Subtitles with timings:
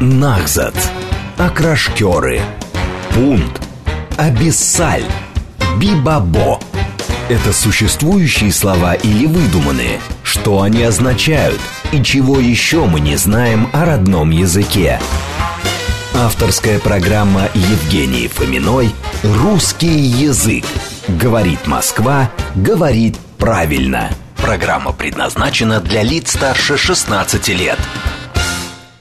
[0.00, 0.76] Нахзат,
[1.38, 2.40] Акрашкеры,
[3.10, 3.60] Пунт,
[4.16, 5.02] Абиссаль,
[5.76, 6.60] Бибабо.
[7.28, 9.98] Это существующие слова или выдуманные?
[10.22, 11.58] Что они означают?
[11.90, 15.00] И чего еще мы не знаем о родном языке?
[16.14, 18.94] Авторская программа Евгении Фоминой
[19.24, 20.64] «Русский язык».
[21.08, 24.10] Говорит Москва, говорит правильно.
[24.36, 27.78] Программа предназначена для лиц старше 16 лет.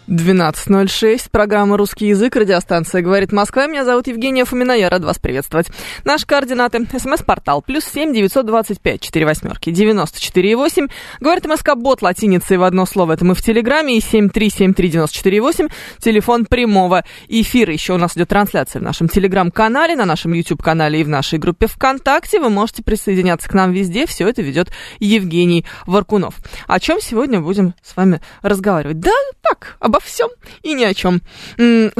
[0.07, 3.67] 12.06, программа «Русский язык», радиостанция «Говорит Москва».
[3.67, 5.67] Меня зовут Евгения Фомина, я рад вас приветствовать.
[6.05, 6.87] Наши координаты.
[6.97, 10.87] СМС-портал плюс семь девятьсот двадцать пять четыре восьмерки девяносто четыре восемь.
[11.19, 13.13] Говорит МСК Бот латиницей в одно слово.
[13.13, 15.67] Это мы в Телеграме и семь три семь три девяносто четыре восемь.
[15.99, 17.73] Телефон прямого эфира.
[17.73, 21.67] Еще у нас идет трансляция в нашем Телеграм-канале, на нашем YouTube-канале и в нашей группе
[21.67, 22.39] ВКонтакте.
[22.39, 24.05] Вы можете присоединяться к нам везде.
[24.05, 26.35] Все это ведет Евгений Варкунов.
[26.65, 29.01] О чем сегодня будем с вами разговаривать?
[29.01, 29.11] Да,
[29.41, 30.29] так, об обо всем
[30.61, 31.21] и ни о чем.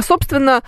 [0.00, 0.62] Собственно,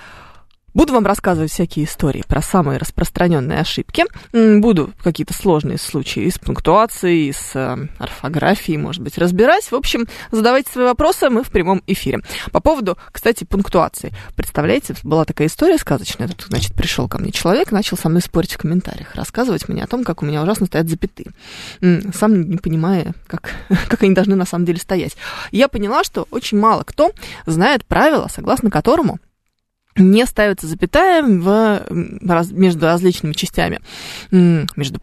[0.72, 4.04] Буду вам рассказывать всякие истории про самые распространенные ошибки.
[4.32, 9.70] Буду какие-то сложные случаи с пунктуацией, с э, орфографией, может быть, разбирать.
[9.70, 12.20] В общем, задавайте свои вопросы, мы в прямом эфире.
[12.52, 14.12] По поводу, кстати, пунктуации.
[14.36, 16.28] Представляете, была такая история сказочная.
[16.28, 19.88] Тут, значит, пришел ко мне человек, начал со мной спорить в комментариях, рассказывать мне о
[19.88, 21.32] том, как у меня ужасно стоят запятые.
[22.14, 23.54] Сам не понимая, как,
[23.88, 25.16] как они должны на самом деле стоять.
[25.50, 27.10] Я поняла, что очень мало кто
[27.46, 29.18] знает правила, согласно которому
[30.00, 33.80] не ставится запятая в, между различными частями,
[34.30, 35.00] между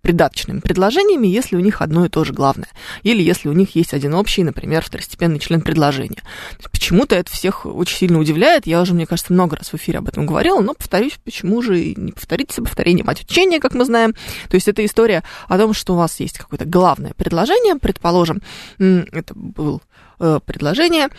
[0.00, 2.68] придаточными предложениями, если у них одно и то же главное.
[3.02, 6.22] Или если у них есть один общий, например, второстепенный член предложения.
[6.70, 8.66] Почему-то это всех очень сильно удивляет.
[8.66, 11.94] Я уже, мне кажется, много раз в эфире об этом говорила, но повторюсь, почему же
[11.94, 14.14] не повториться, повторение мать учения, как мы знаем.
[14.48, 18.40] То есть это история о том, что у вас есть какое-то главное предложение, предположим,
[18.78, 19.80] это было
[20.18, 21.10] э, предложение,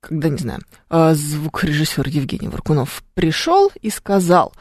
[0.00, 4.52] когда, не знаю, а, звукорежиссер Евгений Варкунов пришел и сказал,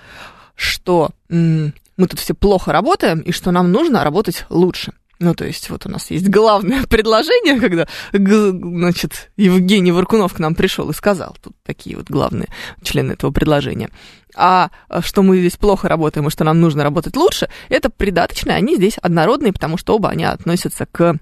[0.55, 4.93] что мы тут все плохо работаем и что нам нужно работать лучше.
[5.21, 10.55] Ну, то есть, вот у нас есть главное предложение, когда, значит, Евгений Варкунов к нам
[10.55, 12.47] пришел и сказал, тут такие вот главные
[12.83, 13.89] члены этого предложения.
[14.35, 14.69] А
[15.01, 18.97] что мы здесь плохо работаем и что нам нужно работать лучше, это придаточные, они здесь
[19.01, 21.17] однородные, потому что оба они относятся к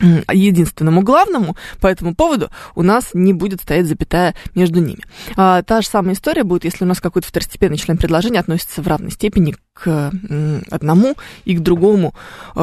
[0.00, 5.00] единственному главному, по этому поводу у нас не будет стоять запятая между ними.
[5.36, 8.88] А, та же самая история будет, если у нас какой-то второстепенный член предложения относится в
[8.88, 10.10] равной степени к
[10.70, 11.14] одному
[11.44, 12.14] и к другому
[12.54, 12.58] э,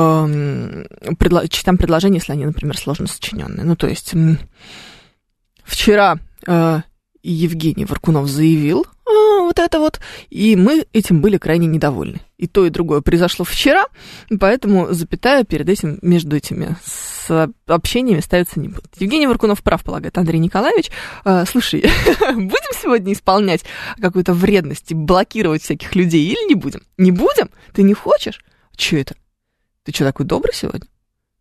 [1.20, 3.66] предло- частям предложения, если они, например, сложно сочиненные.
[3.66, 4.14] Ну, то есть
[5.64, 6.18] вчера
[6.48, 6.82] э,
[7.22, 10.00] Евгений Варкунов заявил а, вот это вот,
[10.30, 12.22] и мы этим были крайне недовольны.
[12.38, 13.86] И то, и другое произошло вчера,
[14.40, 16.76] поэтому запятая перед этим, между этими
[17.68, 18.90] общениями ставиться не будет.
[18.98, 20.92] Евгений Варкунов прав, полагает Андрей Николаевич.
[21.24, 21.82] А, слушай,
[22.20, 23.64] будем сегодня исполнять
[24.02, 26.82] какую-то вредность и блокировать всяких людей или не будем?
[26.98, 27.50] Не будем?
[27.74, 28.44] Ты не хочешь?
[28.76, 29.16] Че это?
[29.84, 30.88] Ты что, такой добрый сегодня?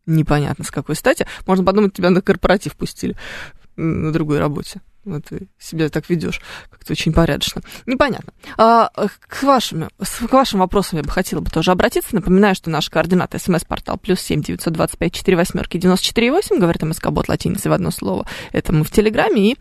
[0.06, 1.26] Непонятно, с какой стати.
[1.46, 3.16] Можно подумать, тебя на корпоратив пустили
[3.76, 4.80] на другой работе.
[5.04, 6.40] Вот ты себя так ведешь,
[6.70, 7.60] как-то очень порядочно.
[7.86, 8.32] Непонятно.
[8.56, 8.88] А,
[9.26, 12.14] к, вашим, к вашим вопросам я бы хотела бы тоже обратиться.
[12.14, 16.58] Напоминаю, что наши координаты смс-портал плюс семь девятьсот двадцать пять четыре восьмерки девяносто четыре восемь,
[16.58, 18.26] говорит МСК Бот латиницей в одно слово.
[18.52, 19.56] Это мы в Телеграме и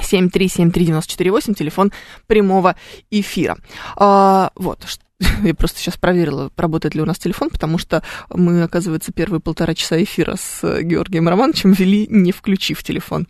[0.00, 1.92] 7373948, телефон
[2.26, 2.76] прямого
[3.10, 3.56] эфира.
[3.96, 4.84] А, вот,
[5.42, 9.74] я просто сейчас проверила, работает ли у нас телефон, потому что мы, оказывается, первые полтора
[9.74, 13.26] часа эфира с Георгием Романовичем вели, не включив телефон.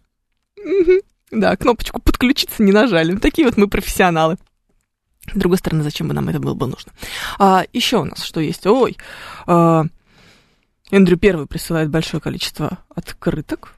[1.36, 3.14] Да, кнопочку подключиться не нажали.
[3.16, 4.38] Такие вот мы профессионалы.
[5.30, 6.92] С другой стороны, зачем бы нам это было бы нужно?
[7.38, 8.66] А, еще у нас что есть?
[8.66, 8.96] Ой,
[9.46, 9.84] а,
[10.90, 13.75] Эндрю Первый присылает большое количество открыток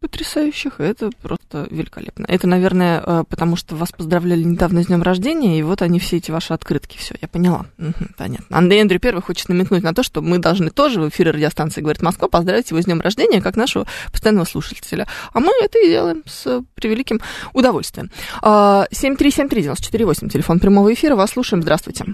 [0.00, 0.80] потрясающих.
[0.80, 2.26] Это просто великолепно.
[2.28, 6.18] Это, наверное, э, потому что вас поздравляли недавно с днем рождения, и вот они все
[6.18, 6.98] эти ваши открытки.
[6.98, 7.66] Все, я поняла.
[7.78, 8.56] Угу, понятно.
[8.56, 12.02] Андрей Андрей Первый хочет намекнуть на то, что мы должны тоже в эфире радиостанции «Говорит
[12.02, 15.06] Москва» поздравить его с днем рождения, как нашего постоянного слушателя.
[15.32, 17.20] А мы это и делаем с превеликим
[17.52, 18.10] удовольствием.
[18.42, 21.16] 7373948, а, телефон прямого эфира.
[21.16, 21.62] Вас слушаем.
[21.62, 22.04] Здравствуйте.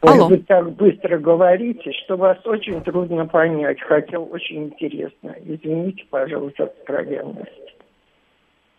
[0.00, 0.28] Алло.
[0.28, 5.34] Вы так быстро говорите, что вас очень трудно понять, хотя очень интересно.
[5.44, 7.74] Извините, пожалуйста, откровенность.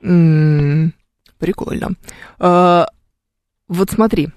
[0.01, 0.91] Mm,
[1.37, 1.89] прикольно.
[2.39, 2.87] А,
[3.67, 4.29] вот смотри,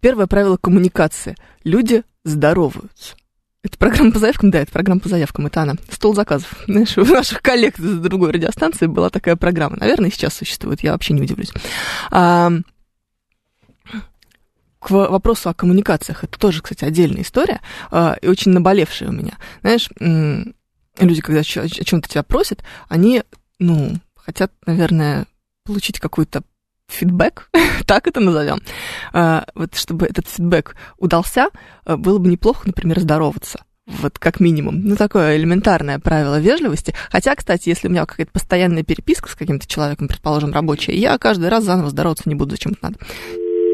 [0.00, 1.34] первое правило коммуникации.
[1.64, 3.16] Люди здороваются.
[3.62, 4.50] Это программа по заявкам?
[4.50, 5.74] Да, это программа по заявкам, это она.
[5.90, 6.62] Стол заказов.
[6.66, 9.76] Знаешь, у наших коллег с другой радиостанции была такая программа.
[9.76, 11.52] Наверное, сейчас существует, я вообще не удивлюсь.
[12.10, 12.50] А,
[14.80, 17.60] к вопросу о коммуникациях, это тоже, кстати, отдельная история,
[17.90, 19.38] э, и очень наболевшая у меня.
[19.60, 23.22] Знаешь, люди, когда о чем-то тебя просят, они,
[23.58, 25.26] ну, хотят, наверное,
[25.64, 26.42] получить какой-то
[26.88, 27.50] фидбэк,
[27.86, 28.60] так это назовем.
[29.12, 31.48] А, вот чтобы этот фидбэк удался,
[31.84, 33.62] было бы неплохо, например, здороваться.
[33.86, 34.82] Вот как минимум.
[34.82, 36.94] Ну, такое элементарное правило вежливости.
[37.10, 41.48] Хотя, кстати, если у меня какая-то постоянная переписка с каким-то человеком, предположим, рабочая, я каждый
[41.48, 42.98] раз заново здороваться не буду, зачем это надо.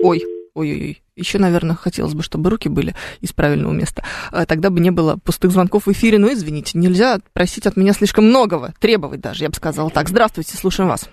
[0.04, 0.22] Ой,
[0.54, 1.02] ой-ой-ой.
[1.16, 4.02] Еще, наверное, хотелось бы, чтобы руки были из правильного места.
[4.32, 6.18] А тогда бы не было пустых звонков в эфире.
[6.18, 10.08] Но извините, нельзя просить от меня слишком многого, требовать даже, я бы сказала так.
[10.08, 11.10] Здравствуйте, слушаем вас.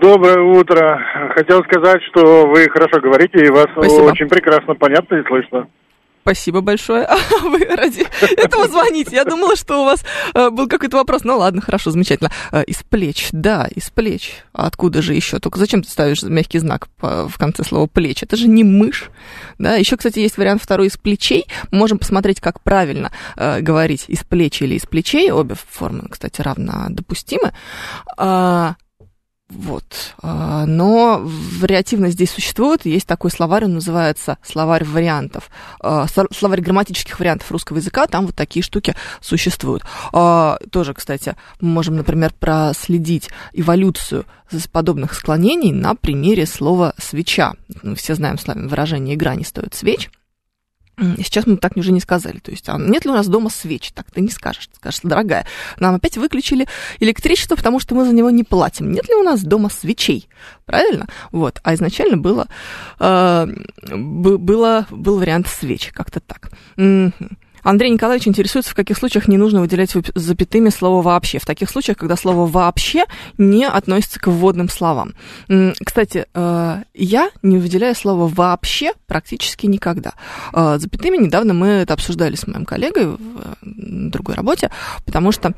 [0.00, 1.00] Доброе утро.
[1.34, 4.02] Хотел сказать, что вы хорошо говорите, и вас Спасибо.
[4.02, 5.68] очень прекрасно понятно и слышно.
[6.22, 7.04] Спасибо большое.
[7.04, 8.06] А вы ради
[8.36, 9.16] этого звоните.
[9.16, 11.24] Я думала, что у вас э, был какой-то вопрос.
[11.24, 12.30] Ну ладно, хорошо, замечательно.
[12.52, 14.34] Э, из плеч, да, из плеч.
[14.52, 15.38] А откуда же еще?
[15.38, 18.22] Только зачем ты ставишь мягкий знак в конце слова плеч?
[18.22, 19.10] Это же не мышь.
[19.58, 21.46] Да, еще, кстати, есть вариант второй из плечей.
[21.70, 25.30] Мы можем посмотреть, как правильно э, говорить из плеч или из плечей.
[25.30, 27.52] Обе формы, кстати, равно допустимы.
[29.50, 30.14] Вот.
[30.22, 32.86] А, но вариативность здесь существует.
[32.86, 35.50] Есть такой словарь, он называется словарь вариантов.
[35.80, 38.06] А, словарь грамматических вариантов русского языка.
[38.06, 39.82] Там вот такие штуки существуют.
[40.12, 44.24] А, тоже, кстати, мы можем, например, проследить эволюцию
[44.72, 47.54] подобных склонений на примере слова «свеча».
[47.82, 50.10] Мы все знаем с вами выражение «игра не стоит свеч».
[50.98, 52.38] Сейчас мы так уже не сказали.
[52.38, 53.90] То есть, а нет ли у нас дома свеч?
[53.92, 54.66] Так ты не скажешь.
[54.66, 55.46] Ты скажешь, дорогая,
[55.78, 56.66] нам опять выключили
[56.98, 58.92] электричество, потому что мы за него не платим.
[58.92, 60.28] Нет ли у нас дома свечей?
[60.66, 61.06] Правильно?
[61.32, 61.60] Вот.
[61.62, 62.48] А изначально было,
[62.98, 63.46] э,
[63.92, 66.50] было, был вариант свеч, как-то так.
[67.62, 71.38] Андрей Николаевич интересуется, в каких случаях не нужно выделять запятыми слово «вообще».
[71.38, 73.04] В таких случаях, когда слово «вообще»
[73.38, 75.14] не относится к вводным словам.
[75.84, 80.14] Кстати, э, я не выделяю слово «вообще» практически никогда.
[80.52, 83.18] Э, запятыми недавно мы это обсуждали с моим коллегой в
[83.62, 84.70] другой работе,
[85.04, 85.54] потому что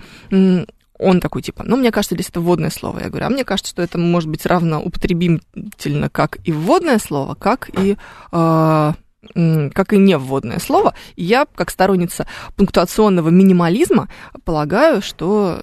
[1.03, 3.01] он такой, типа, ну, мне кажется, здесь это вводное слово.
[3.01, 7.35] Я говорю, а мне кажется, что это может быть равно употребительно как и вводное слово,
[7.35, 7.97] как и
[8.31, 8.93] э,
[9.35, 10.95] как и не вводное слово.
[11.17, 12.27] Я, как сторонница
[12.57, 14.09] пунктуационного минимализма,
[14.45, 15.63] полагаю, что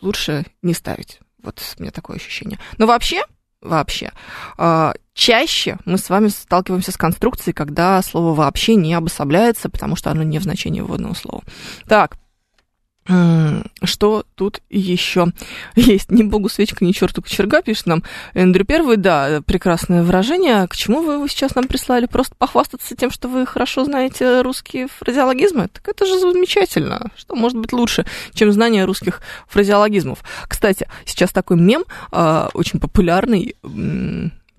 [0.00, 1.20] лучше не ставить.
[1.42, 2.58] Вот у меня такое ощущение.
[2.78, 3.22] Но вообще,
[3.60, 4.12] вообще,
[4.56, 10.10] а, чаще мы с вами сталкиваемся с конструкцией, когда слово вообще не обособляется, потому что
[10.10, 11.42] оно не в значении вводного слова.
[11.86, 12.16] Так,
[13.06, 15.26] что тут еще
[15.76, 16.10] есть?
[16.10, 18.02] Не богу свечка, ни черту кочерга, пишет нам
[18.32, 18.96] Эндрю Первый.
[18.96, 20.66] Да, прекрасное выражение.
[20.68, 22.06] К чему вы его сейчас нам прислали?
[22.06, 25.68] Просто похвастаться тем, что вы хорошо знаете русские фразеологизмы?
[25.68, 27.10] Так это же замечательно.
[27.16, 30.20] Что может быть лучше, чем знание русских фразеологизмов?
[30.48, 33.56] Кстати, сейчас такой мем э, очень популярный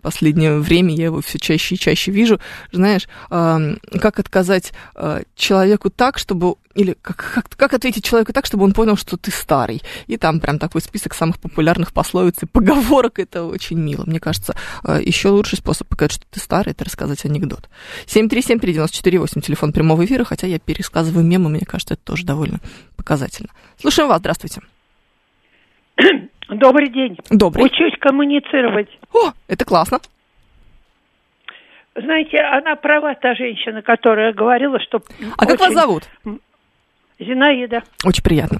[0.06, 2.40] последнее время я его все чаще и чаще вижу,
[2.72, 8.66] знаешь, как отказать э, человеку так, чтобы или как, как, как ответить человеку так, чтобы
[8.66, 9.81] он понял, что ты старый.
[10.06, 13.18] И там прям такой список самых популярных пословиц и поговорок.
[13.18, 14.04] Это очень мило.
[14.06, 17.68] Мне кажется, э, еще лучший способ показать, что ты старый, это рассказать анекдот.
[18.06, 22.60] 7373948, телефон прямого эфира, хотя я пересказываю мемы, мне кажется, это тоже довольно
[22.96, 23.50] показательно.
[23.81, 24.62] Слушаем вас, здравствуйте.
[26.50, 27.18] Добрый день.
[27.31, 27.65] Добрый.
[27.65, 28.89] Учусь коммуницировать.
[29.13, 30.00] О, это классно.
[31.95, 34.97] Знаете, она права, та женщина, которая говорила, что...
[35.38, 35.57] А очень...
[35.57, 36.03] как вас зовут?
[37.19, 37.83] Зинаида.
[38.06, 38.59] Очень приятно.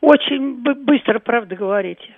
[0.00, 2.14] Очень быстро, правда, говорите.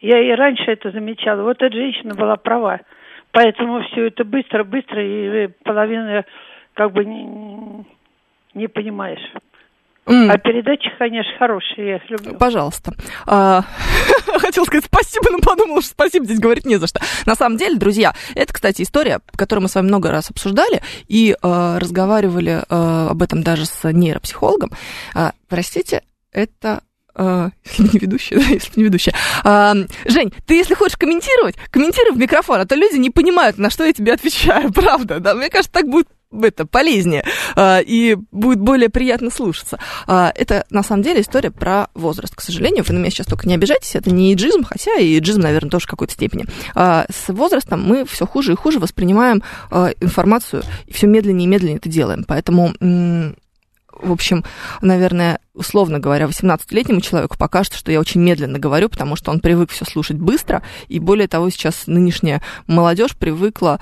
[0.00, 1.42] Я и раньше это замечала.
[1.42, 2.80] Вот эта женщина была права.
[3.32, 6.24] Поэтому все это быстро-быстро, и половина
[6.74, 7.84] как бы не,
[8.54, 9.32] не понимаешь.
[10.06, 10.30] Mm.
[10.30, 12.34] А передачи, конечно, хорошие, я их люблю.
[12.34, 12.92] Пожалуйста.
[13.26, 13.62] А,
[14.38, 17.00] хотел сказать спасибо, но подумала, что спасибо здесь говорить не за что.
[17.26, 21.34] На самом деле, друзья, это, кстати, история, которую мы с вами много раз обсуждали и
[21.34, 24.70] э, разговаривали э, об этом даже с нейропсихологом.
[25.14, 26.82] Э, простите, это
[27.18, 29.14] если не ведущая, да, если не ведущая.
[29.42, 33.70] А, Жень, ты если хочешь комментировать, комментируй в микрофон, а то люди не понимают, на
[33.70, 36.08] что я тебе отвечаю, правда, да, мне кажется, так будет
[36.44, 37.24] это полезнее
[37.54, 39.78] а, и будет более приятно слушаться.
[40.06, 42.34] А, это на самом деле история про возраст.
[42.34, 45.40] К сожалению, вы на меня сейчас только не обижайтесь, это не иджизм, хотя и иджизм,
[45.40, 46.46] наверное, тоже в какой-то степени.
[46.74, 49.42] А, с возрастом мы все хуже и хуже воспринимаем
[50.00, 52.24] информацию и все медленнее и медленнее это делаем.
[52.26, 52.72] Поэтому
[53.98, 54.44] в общем,
[54.80, 59.70] наверное, условно говоря, 18-летнему человеку покажется, что я очень медленно говорю, потому что он привык
[59.70, 63.80] все слушать быстро, и более того, сейчас нынешняя молодежь привыкла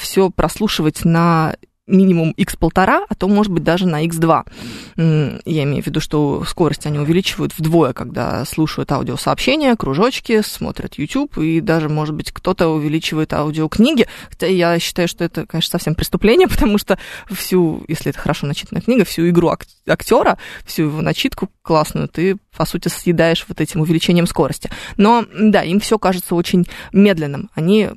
[0.00, 1.54] все прослушивать на
[1.86, 5.40] минимум x полтора, а то, может быть, даже на x2.
[5.44, 11.38] Я имею в виду, что скорость они увеличивают вдвое, когда слушают аудиосообщения, кружочки, смотрят YouTube,
[11.38, 14.06] и даже, может быть, кто-то увеличивает аудиокниги.
[14.28, 16.98] Хотя я считаю, что это, конечно, совсем преступление, потому что
[17.30, 19.52] всю, если это хорошо начитанная книга, всю игру
[19.86, 24.70] актера, всю его начитку классную ты, по сути, съедаешь вот этим увеличением скорости.
[24.96, 27.50] Но, да, им все кажется очень медленным.
[27.54, 27.90] Они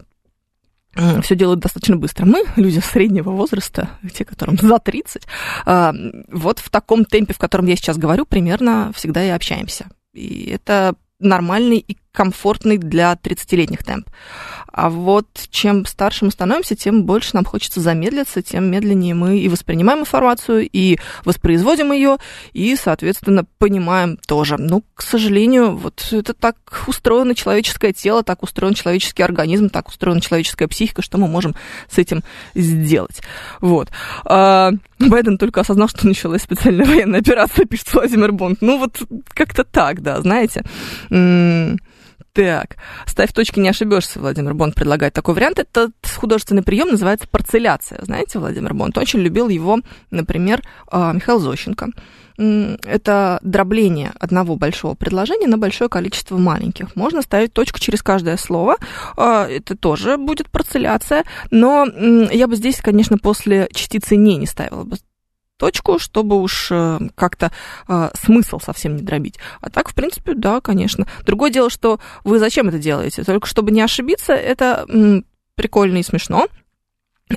[1.21, 2.25] все делают достаточно быстро.
[2.25, 5.23] Мы, люди среднего возраста, те, которым за 30,
[5.65, 5.93] а,
[6.31, 9.87] вот в таком темпе, в котором я сейчас говорю, примерно всегда и общаемся.
[10.13, 14.09] И это нормальный и комфортный для 30-летних темп.
[14.75, 19.47] А вот чем старше мы становимся, тем больше нам хочется замедлиться, тем медленнее мы и
[19.47, 22.17] воспринимаем информацию, и воспроизводим ее,
[22.51, 24.57] и, соответственно, понимаем тоже.
[24.57, 30.19] Ну, к сожалению, вот это так устроено человеческое тело, так устроен человеческий организм, так устроена
[30.19, 31.55] человеческая психика, что мы можем
[31.89, 32.21] с этим
[32.53, 33.21] сделать.
[33.61, 33.87] Вот.
[34.25, 38.57] А, Байден только осознал, что началась специальная военная операция, пишет Владимир Бонд.
[38.59, 40.63] Ну, вот как-то так, да, знаете.
[42.35, 42.75] Так,
[43.05, 45.57] ставь точки, не ошибешься, Владимир Бонд предлагает такой вариант.
[45.57, 47.99] Этот художественный прием называется парцеляция.
[48.01, 49.79] Знаете, Владимир Бонд очень любил его,
[50.11, 50.61] например,
[50.91, 51.91] а, Михаил Зощенко.
[52.37, 56.93] Это дробление одного большого предложения на большое количество маленьких.
[56.97, 58.75] Можно ставить точку через каждое слово.
[59.15, 61.23] А, это тоже будет парцеляция.
[61.51, 64.97] Но я бы здесь, конечно, после частицы «не» не ставила бы
[65.57, 67.51] точку, чтобы уж э, как-то
[67.87, 69.39] э, смысл совсем не дробить.
[69.61, 71.07] А так, в принципе, да, конечно.
[71.25, 73.23] Другое дело, что вы зачем это делаете?
[73.23, 76.47] Только чтобы не ошибиться, это м, прикольно и смешно.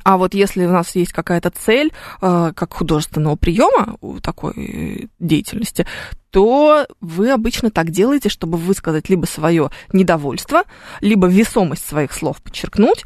[0.05, 5.87] А вот если у нас есть какая-то цель, э, как художественного приема у такой деятельности,
[6.31, 10.65] то вы обычно так делаете, чтобы высказать либо свое недовольство,
[11.01, 13.05] либо весомость своих слов подчеркнуть,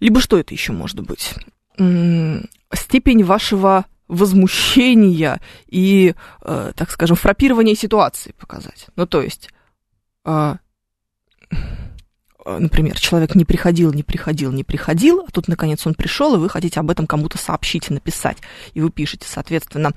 [0.00, 1.34] либо что это еще может быть?
[1.76, 8.86] Степень вашего возмущения и, э, так скажем, фрапирования ситуации показать.
[8.96, 9.50] Ну, то есть,
[10.24, 10.56] э,
[12.44, 16.48] например, человек не приходил, не приходил, не приходил, а тут, наконец, он пришел, и вы
[16.48, 18.38] хотите об этом кому-то сообщить и написать.
[18.74, 19.92] И вы пишете, соответственно,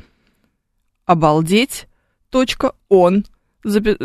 [1.05, 1.87] обалдеть,
[2.29, 3.25] точка, он,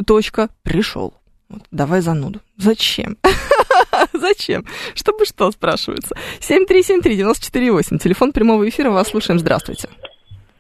[0.07, 1.15] точка, пришел.
[1.49, 2.41] Вот, давай зануду.
[2.57, 3.19] Зачем?
[4.13, 4.65] Зачем?
[4.95, 6.15] Чтобы что, спрашивается.
[6.41, 9.89] 7373948, телефон прямого эфира, вас слушаем, здравствуйте.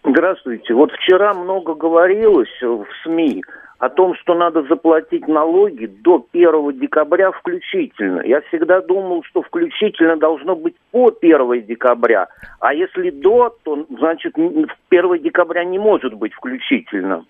[0.04, 0.74] Здравствуйте.
[0.74, 3.42] Вот вчера много говорилось в СМИ
[3.78, 8.22] о том, что надо заплатить налоги до 1 декабря включительно.
[8.24, 12.28] Я всегда думал, что включительно должно быть по 1 декабря.
[12.60, 17.24] А если до, то значит 1 декабря не может быть включительно.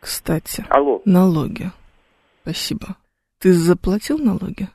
[0.00, 1.02] Кстати, Алло.
[1.04, 1.70] налоги.
[2.42, 2.96] Спасибо.
[3.46, 4.68] Ты заплатил налоги?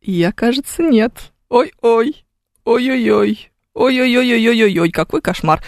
[0.00, 1.34] Я, кажется, нет.
[1.50, 2.24] Ой-ой,
[2.64, 3.50] ой-ой-ой.
[3.74, 5.62] Ой-ой-ой-ой-ой-ой, какой кошмар.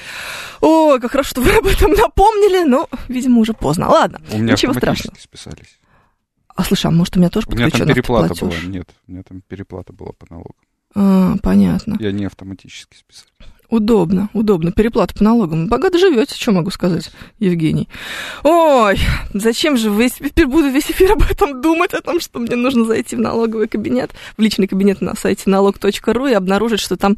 [0.62, 3.86] Ой, как хорошо, что вы об этом напомнили, но, видимо, уже поздно.
[3.86, 5.18] Ладно, у меня ничего страшного.
[5.18, 5.78] списались.
[6.56, 9.22] А слушай, а может у меня тоже У меня там переплата была, нет, у меня
[9.22, 10.56] там переплата была по налогам.
[10.94, 11.98] А, понятно.
[12.00, 13.30] Я не автоматически списали.
[13.68, 14.72] Удобно, удобно.
[14.72, 15.68] Переплата по налогам.
[15.68, 17.88] Богато живете, что могу сказать, Евгений.
[18.42, 18.98] Ой,
[19.34, 22.84] зачем же весь, теперь буду весь эфир об этом думать, о том, что мне нужно
[22.86, 27.16] зайти в налоговый кабинет, в личный кабинет на сайте налог.ру и обнаружить, что там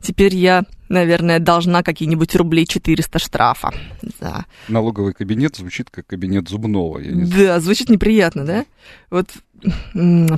[0.00, 3.74] теперь я наверное, должна какие-нибудь рублей 400 штрафа.
[4.20, 4.46] Да.
[4.68, 6.98] Налоговый кабинет звучит как кабинет зубного.
[6.98, 7.46] Я не знаю.
[7.46, 8.64] Да, звучит неприятно, да?
[9.10, 9.28] Вот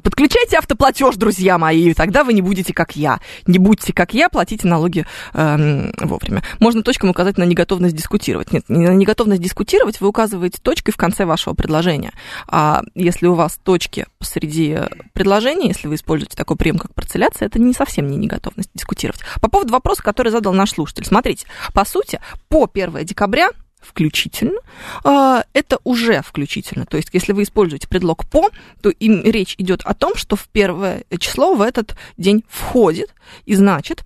[0.02, 3.20] Подключайте автоплатеж, друзья мои, тогда вы не будете как я.
[3.46, 6.42] Не будьте как я, платите налоги э, вовремя.
[6.58, 8.52] Можно точками указать на неготовность дискутировать.
[8.52, 12.12] Нет, на неготовность дискутировать вы указываете точкой в конце вашего предложения.
[12.48, 14.78] А если у вас точки посреди
[15.12, 19.20] предложения, если вы используете такой прием, как парцеляция, это не совсем не неготовность дискутировать.
[19.40, 21.04] По поводу вопроса, который задал наш слушатель.
[21.04, 23.50] Смотрите, по сути, по 1 декабря
[23.80, 24.60] включительно,
[25.04, 26.86] а, это уже включительно.
[26.86, 28.50] То есть, если вы используете предлог по,
[28.82, 33.14] то им речь идет о том, что в первое число в этот день входит,
[33.46, 34.04] и значит,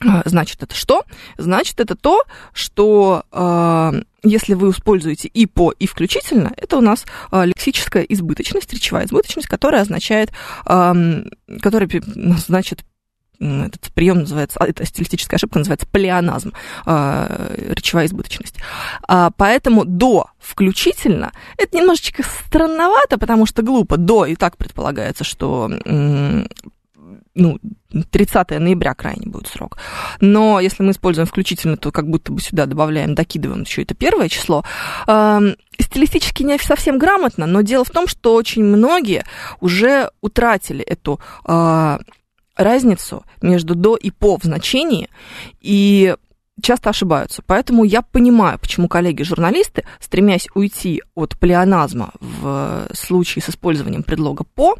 [0.00, 1.04] а, значит это что?
[1.38, 2.22] Значит это то,
[2.52, 9.04] что а, если вы используете и по, и включительно, это у нас лексическая избыточность, речевая
[9.04, 10.32] избыточность, которая означает,
[10.64, 11.88] которая
[12.46, 12.84] значит
[13.40, 16.52] этот прием называется, а, эта стилистическая ошибка называется плеоназм,
[16.86, 18.56] э, речевая избыточность.
[19.06, 23.96] А, поэтому до включительно это немножечко странновато, потому что глупо.
[23.96, 25.70] До и так предполагается, что
[27.34, 27.58] ну,
[28.10, 29.78] 30 ноября крайне будет срок.
[30.20, 34.28] Но если мы используем включительно, то как будто бы сюда добавляем, докидываем еще это первое
[34.28, 34.64] число.
[35.06, 39.24] Стилистически не совсем грамотно, но дело в том, что очень многие
[39.60, 41.20] уже утратили эту
[42.56, 45.08] разницу между до и по в значении,
[45.60, 46.14] и
[46.62, 47.42] часто ошибаются.
[47.46, 54.76] Поэтому я понимаю, почему коллеги-журналисты, стремясь уйти от плеоназма в случае с использованием предлога «по»,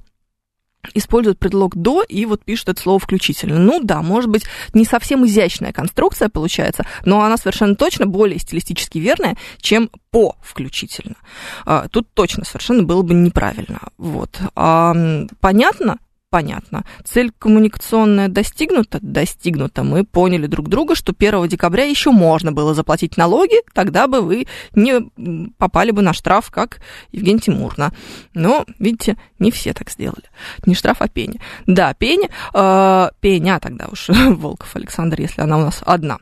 [0.93, 3.59] используют предлог «до» и вот пишут это слово «включительно».
[3.59, 8.99] Ну да, может быть, не совсем изящная конструкция получается, но она совершенно точно более стилистически
[8.99, 11.17] верная, чем «по» включительно.
[11.65, 13.81] А, тут точно совершенно было бы неправильно.
[13.97, 14.39] Вот.
[14.55, 14.95] А,
[15.41, 15.99] понятно,
[16.35, 16.83] понятно.
[17.05, 18.99] Цель коммуникационная достигнута?
[19.01, 19.85] Достигнута.
[19.85, 24.49] Мы поняли друг друга, что 1 декабря еще можно было заплатить налоги, тогда бы вы
[24.75, 26.81] не попали бы на штраф, как
[27.13, 27.93] Евгений Тимурна.
[28.35, 30.25] Но, видите, не все так сделали.
[30.67, 31.39] Не штраф, а пеня.
[31.69, 36.19] Да, пеня, э, пеня тогда уж, Волков Александр, если она у нас одна.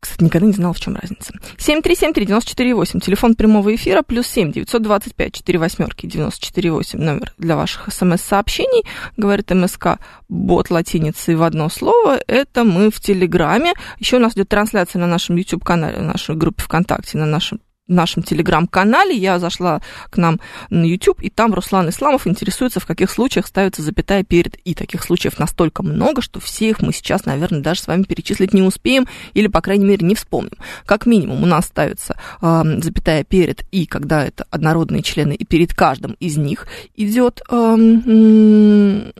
[0.00, 1.34] Кстати, никогда не знала, в чем разница.
[1.58, 8.84] 7373948, телефон прямого эфира, плюс 7 925 4 восьмерки 948, номер для ваших смс-сообщений.
[9.18, 12.18] Говорит МСК, бот латиницей в одно слово.
[12.26, 13.74] Это мы в Телеграме.
[13.98, 17.60] Еще у нас идет трансляция на нашем YouTube-канале, на нашей группе ВКонтакте, на нашем
[17.90, 19.14] в нашем телеграм-канале.
[19.14, 23.82] Я зашла к нам на YouTube, и там Руслан Исламов интересуется, в каких случаях ставится
[23.82, 24.56] запятая перед.
[24.64, 28.54] И таких случаев настолько много, что все их мы сейчас, наверное, даже с вами перечислить
[28.54, 30.56] не успеем, или, по крайней мере, не вспомним.
[30.86, 35.74] Как минимум, у нас ставится э, запятая перед и, когда это однородные члены, и перед
[35.74, 39.10] каждым из них идет э,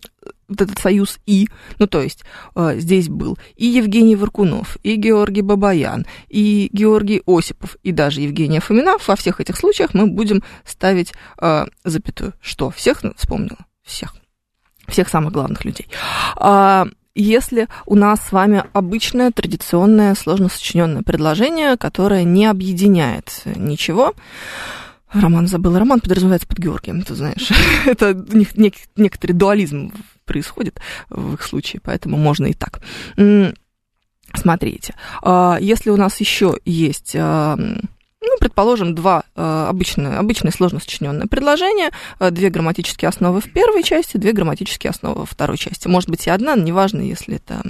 [0.51, 5.43] вот этот союз «и», ну, то есть э, здесь был и Евгений Варкунов, и Георгий
[5.43, 11.15] Бабаян, и Георгий Осипов, и даже Евгения Фомина, во всех этих случаях мы будем ставить
[11.41, 12.35] э, запятую.
[12.41, 13.59] Что, всех вспомнила?
[13.83, 14.15] Всех.
[14.89, 15.87] Всех самых главных людей.
[16.37, 24.15] А, если у нас с вами обычное, традиционное, сложно сочиненное предложение, которое не объединяет ничего,
[25.13, 25.77] Роман забыл.
[25.77, 27.51] Роман подразумевается под Георгием, ты знаешь.
[27.87, 28.15] Это
[28.97, 29.93] некоторый дуализм
[30.31, 32.81] происходит в их случае, поэтому можно и так.
[34.33, 40.79] Смотрите, а, если у нас еще есть а, ну, предположим, два э, обычные, обычные сложно
[40.79, 41.91] сочиненные предложения,
[42.31, 45.89] две грамматические основы в первой части, две грамматические основы во второй части.
[45.89, 47.63] Может быть и одна, неважно, если это,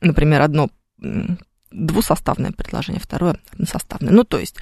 [0.00, 0.70] например, одно
[1.72, 4.12] двусоставное предложение, второе односоставное.
[4.12, 4.56] Ну, то есть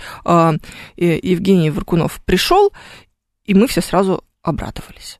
[0.96, 2.72] Евгений Варкунов пришел,
[3.44, 5.19] и мы все сразу обрадовались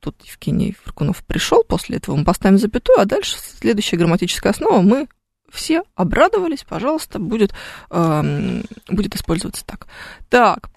[0.00, 5.08] тут Евгений Фаркунов пришел, после этого мы поставим запятую, а дальше следующая грамматическая основа мы
[5.50, 7.52] все обрадовались, пожалуйста, будет,
[7.90, 9.86] э, будет использоваться так.
[10.28, 10.70] Так,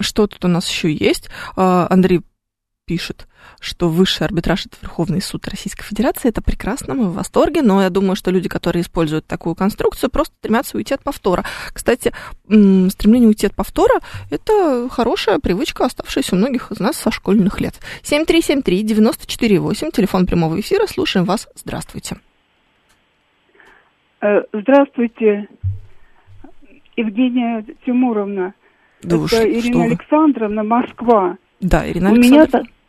[0.00, 1.28] что тут у нас еще есть?
[1.56, 2.22] Э, Андрей
[2.90, 3.28] пишет,
[3.60, 6.28] что высший арбитраж это Верховный суд Российской Федерации.
[6.28, 10.34] Это прекрасно, мы в восторге, но я думаю, что люди, которые используют такую конструкцию, просто
[10.40, 11.44] стремятся уйти от повтора.
[11.72, 12.12] Кстати,
[12.46, 14.00] стремление уйти от повтора–
[14.32, 17.78] это хорошая привычка, оставшаяся у многих из нас со школьных лет.
[18.02, 21.48] 7373-94-8, телефон прямого эфира, слушаем вас.
[21.54, 22.16] Здравствуйте.
[24.20, 25.46] Э, здравствуйте,
[26.96, 28.52] Евгения Тимуровна.
[29.02, 31.36] Да Это Ирина Александровна, Москва.
[31.60, 32.48] Да, Ирина Александровна.
[32.48, 32.79] У меня,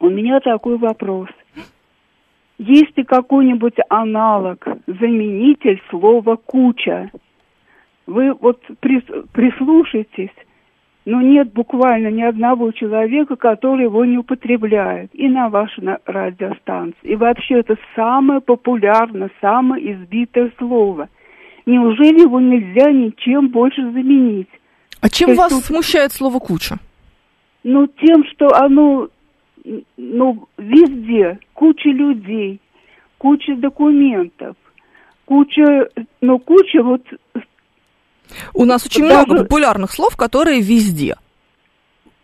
[0.00, 1.28] у меня такой вопрос.
[2.58, 7.10] Есть ли какой-нибудь аналог, заменитель слова «куча»?
[8.06, 10.30] Вы вот прислушайтесь,
[11.04, 15.10] но нет буквально ни одного человека, который его не употребляет.
[15.12, 16.96] И на вашей радиостанции.
[17.02, 21.08] И вообще это самое популярное, самое избитое слово.
[21.66, 24.48] Неужели его нельзя ничем больше заменить?
[25.00, 25.64] А чем вас тут...
[25.64, 26.76] смущает слово «куча»?
[27.64, 29.08] Ну, тем, что оно,
[29.96, 32.60] ну, везде, куча людей,
[33.18, 34.56] куча документов,
[35.24, 35.88] куча,
[36.20, 37.02] ну, куча вот...
[38.54, 39.26] У нас очень даже...
[39.26, 41.16] много популярных слов, которые везде.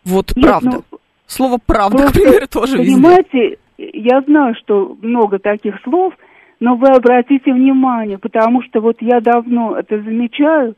[0.03, 0.83] Вот Нет, правда.
[0.91, 3.99] Ну, Слово «правда», к примеру, тоже понимаете, везде.
[3.99, 6.13] я знаю, что много таких слов,
[6.59, 10.75] но вы обратите внимание, потому что вот я давно это замечаю,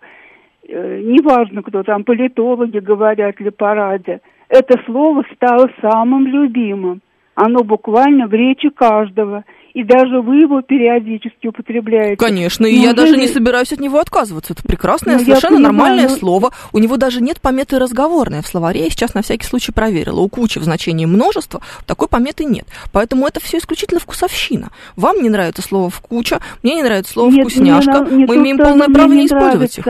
[0.67, 7.01] э, неважно, кто там, политологи говорят или по радио, это слово стало самым любимым.
[7.35, 9.43] Оно буквально в речи каждого.
[9.73, 12.15] И даже вы его периодически употребляете.
[12.15, 14.53] Конечно, и ну, я даже не собираюсь от него отказываться.
[14.53, 16.15] Это прекрасное, ну, совершенно понимаю, нормальное но...
[16.15, 16.51] слово.
[16.71, 18.85] У него даже нет пометы разговорное в словаре.
[18.85, 20.21] Я сейчас на всякий случай проверила.
[20.21, 22.65] У кучи в значении множества такой пометы нет.
[22.93, 24.69] Поэтому это все исключительно вкусовщина.
[24.95, 28.05] Вам не нравится слово «вкуча», мне не нравится слово нет, «вкусняшка».
[28.05, 29.85] Мне, Мы то, имеем полное право не, не использовать их.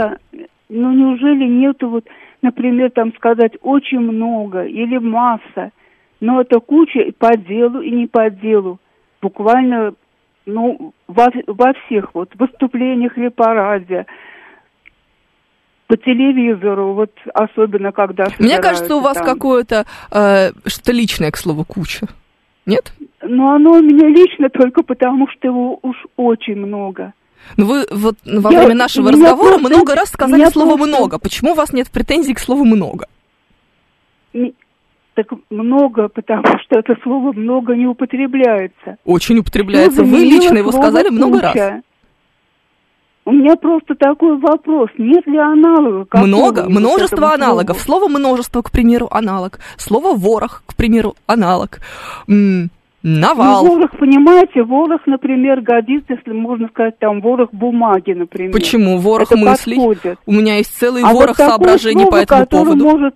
[0.69, 2.05] Ну неужели нету вот
[2.45, 5.71] например, там сказать очень много или масса,
[6.21, 8.79] но это куча и по делу, и не по делу.
[9.21, 9.93] Буквально,
[10.45, 14.05] ну, во, во всех вот выступлениях или по радио.
[15.88, 18.25] по телевизору, вот особенно когда...
[18.39, 19.25] Мне кажется, у вас там...
[19.25, 22.08] какое-то э, что-то личное к слову куча.
[22.65, 22.93] Нет?
[23.21, 27.13] Ну, оно у меня лично только потому, что его уж очень много.
[27.58, 30.88] Ну, вы вот во я, время нашего разговора просто, много раз сказали слово просто...
[30.88, 31.19] «много».
[31.19, 33.08] Почему у вас нет претензий к слову «много»?
[35.13, 38.97] Так много, потому что это слово «много» не употребляется.
[39.05, 40.03] Очень употребляется.
[40.03, 41.55] Вы лично его сказали много раз.
[43.27, 44.89] У меня просто такой вопрос.
[44.99, 46.19] Нет ли аналога?
[46.19, 47.79] Много, множество аналогов.
[47.81, 49.60] Слово множество, к примеру, аналог.
[49.77, 51.79] Слово ворох, к примеру, аналог.
[53.07, 53.63] Навал.
[53.63, 58.51] Ну, ворох, понимаете, ворох, например, годится, если можно сказать, там, ворох бумаги, например.
[58.51, 58.97] Почему?
[58.97, 59.75] Ворох Это мыслей?
[59.75, 60.19] Подходит.
[60.25, 62.83] У меня есть целый а ворох вот соображений слово, по этому поводу.
[62.83, 63.15] может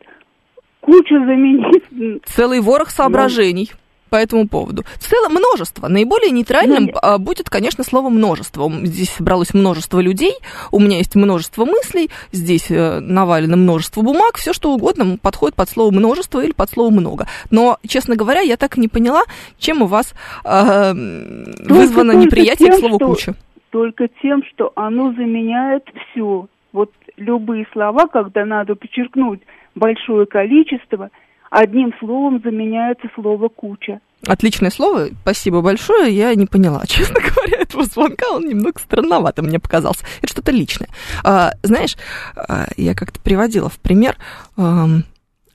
[0.82, 2.22] кучу заменить.
[2.24, 3.72] Целый ворох соображений.
[3.72, 4.84] Ну по этому поводу.
[4.96, 5.88] В целом множество.
[5.88, 6.92] Наиболее нейтральным.
[6.94, 8.70] Ну, будет, конечно, слово множество.
[8.84, 10.34] Здесь собралось множество людей,
[10.72, 15.70] у меня есть множество мыслей, здесь э, навалено множество бумаг, все что угодно подходит под
[15.70, 17.28] слово множество или под слово много.
[17.52, 19.24] Но, честно говоря, я так и не поняла,
[19.58, 23.34] чем у вас э, вызвано неприятие тем, к слову что, куча.
[23.72, 26.48] Только тем, что оно заменяет все.
[26.72, 29.42] Вот любые слова, когда надо подчеркнуть
[29.76, 31.10] большое количество–
[31.50, 34.00] одним словом заменяется слово куча.
[34.28, 36.16] Отличное слово, спасибо большое.
[36.16, 38.30] Я не поняла, честно говоря, этого звонка.
[38.32, 40.06] Он немного странновато мне показался.
[40.22, 40.90] Это что-то личное.
[41.24, 41.96] А, знаешь,
[42.36, 44.18] а, я как-то приводила в пример.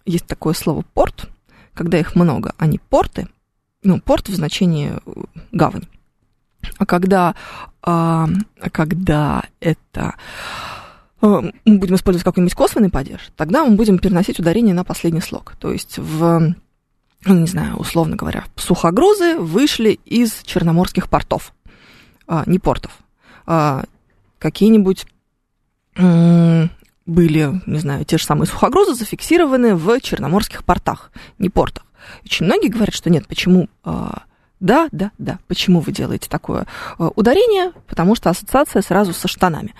[0.06, 1.28] Есть такое слово порт,
[1.74, 2.54] когда их много.
[2.58, 3.28] Они порты.
[3.82, 5.10] Ну, порт в значении э,
[5.52, 5.84] гавань.
[6.78, 7.34] А когда,
[7.82, 8.28] а,
[8.72, 10.14] когда это
[11.24, 15.54] мы будем использовать какой-нибудь косвенный падеж, тогда мы будем переносить ударение на последний слог.
[15.58, 16.54] То есть в,
[17.24, 21.52] ну, не знаю, условно говоря, сухогрузы вышли из черноморских портов,
[22.26, 22.92] а, не портов,
[23.46, 23.84] а,
[24.38, 25.06] какие-нибудь
[25.96, 31.84] были, не знаю, те же самые сухогрузы зафиксированы в черноморских портах, не портах.
[32.24, 34.24] Очень многие говорят, что нет, почему а,
[34.64, 35.38] да, да, да.
[35.46, 36.66] Почему вы делаете такое
[36.98, 37.72] э, ударение?
[37.86, 39.74] Потому что ассоциация сразу со штанами.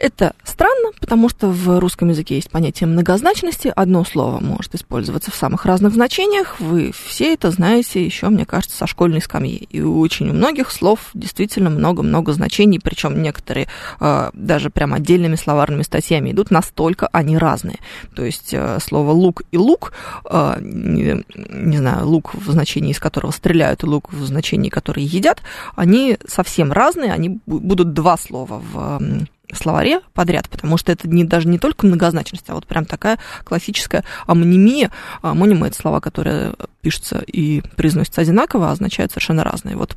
[0.00, 3.70] Это странно, потому что в русском языке есть понятие многозначности.
[3.76, 6.58] Одно слово может использоваться в самых разных значениях.
[6.58, 9.68] Вы все это знаете еще, мне кажется, со школьной скамьи.
[9.68, 13.68] И у очень многих слов действительно много-много значений, причем некоторые
[14.00, 17.78] э, даже прям отдельными словарными статьями идут, настолько они разные.
[18.14, 19.92] То есть э, слово лук и лук,
[20.24, 25.04] э, не, не знаю, лук в значении, из которого стреляют, и лук в значении, который
[25.04, 25.42] едят,
[25.76, 31.48] они совсем разные, они будут два слова в словаре подряд, потому что это не, даже
[31.48, 34.90] не только многозначность, а вот прям такая классическая амонимия.
[35.22, 39.76] Амонимы– это слова, которые пишутся и произносятся одинаково, а означают совершенно разные.
[39.76, 39.96] Вот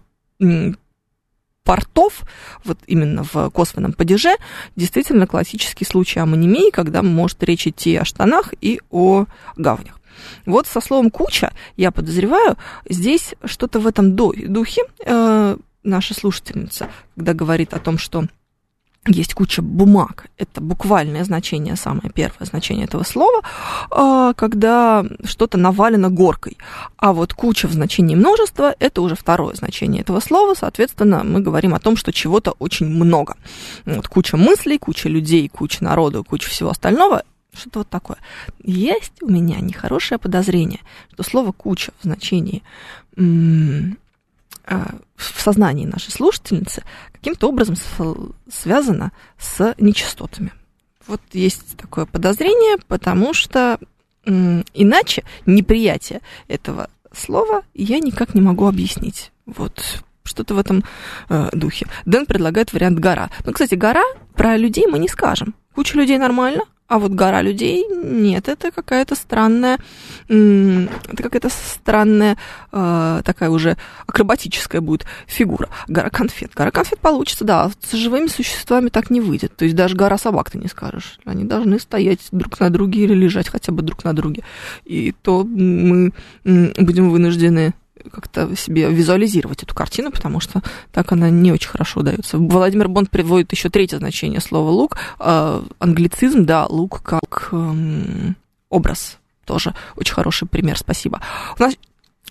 [1.64, 2.24] портов,
[2.64, 4.36] вот именно в косвенном падеже,
[4.76, 10.00] действительно классический случай амонимии, когда может речь идти о штанах и о гавнях.
[10.46, 17.34] Вот со словом «куча», я подозреваю, здесь что-то в этом духе э, наша слушательница, когда
[17.34, 18.26] говорит о том, что
[19.08, 20.28] есть куча бумаг.
[20.38, 23.42] Это буквальное значение, самое первое значение этого слова,
[23.92, 26.58] а, когда что-то навалено горкой.
[26.98, 30.54] А вот куча в значении множества– это уже второе значение этого слова.
[30.58, 33.36] Соответственно, мы говорим о том, что чего-то очень много.
[33.86, 37.24] Вот куча мыслей, куча людей, куча народу, куча всего остального
[37.56, 38.18] что-то вот такое.
[38.64, 40.80] Есть у меня нехорошее подозрение,
[41.14, 42.64] что слово «куча» в значении
[43.16, 43.22] а,
[44.66, 47.76] в сознании нашей слушательницы каким-то образом
[48.50, 50.52] связано с нечистотами.
[51.08, 53.78] Вот есть такое подозрение, потому что
[54.26, 59.32] иначе неприятие этого слова я никак не могу объяснить.
[59.46, 60.84] Вот что-то в этом
[61.30, 61.88] э, духе.
[62.06, 63.30] Дэн предлагает вариант гора.
[63.46, 64.04] Ну, кстати, гора
[64.36, 65.54] про людей мы не скажем.
[65.76, 69.80] Куча людей нормально, а вот гора людей нет, это какая-то странная,
[70.28, 72.38] это какая-то странная
[72.72, 75.70] э, такая уже акробатическая будет фигура.
[75.88, 76.52] Гора конфет.
[76.54, 79.56] Гора конфет получится, да, с живыми существами так не выйдет.
[79.56, 81.18] То есть даже гора собак ты не скажешь.
[81.26, 84.44] Они должны стоять друг на друге или лежать хотя бы друг на друге.
[84.86, 87.74] И то мы будем вынуждены
[88.12, 92.38] как-то себе визуализировать эту картину, потому что так она не очень хорошо удается.
[92.38, 94.98] Владимир Бонд приводит еще третье значение слова лук.
[95.20, 98.34] Э, англицизм, да, лук как э,
[98.70, 99.18] образ.
[99.46, 101.22] Тоже очень хороший пример, спасибо.
[101.60, 101.74] У нас,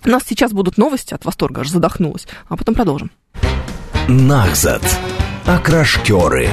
[0.05, 3.11] у нас сейчас будут новости от восторга, аж задохнулась, а потом продолжим.
[4.07, 4.83] Нахзат.
[5.45, 6.49] Окрашкеры.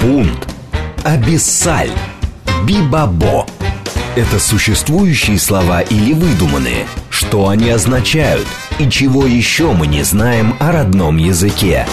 [0.00, 0.48] Пунт.
[1.04, 1.90] Абиссаль.
[2.66, 3.46] Бибабо.
[4.14, 6.86] Это существующие слова или выдуманные?
[7.08, 8.46] Что они означают?
[8.78, 11.86] И чего еще мы не знаем о родном языке?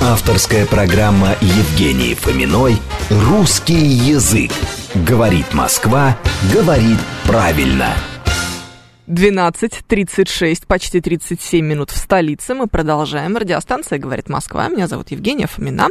[0.00, 2.78] Авторская программа Евгении Фоминой
[3.10, 4.52] «Русский язык».
[4.94, 6.16] Говорит Москва,
[6.50, 7.94] говорит правильно.
[9.12, 12.54] 12.36, почти 37 минут в столице.
[12.54, 13.36] Мы продолжаем.
[13.36, 14.68] Радиостанция «Говорит Москва».
[14.68, 15.88] Меня зовут Евгения Фомина.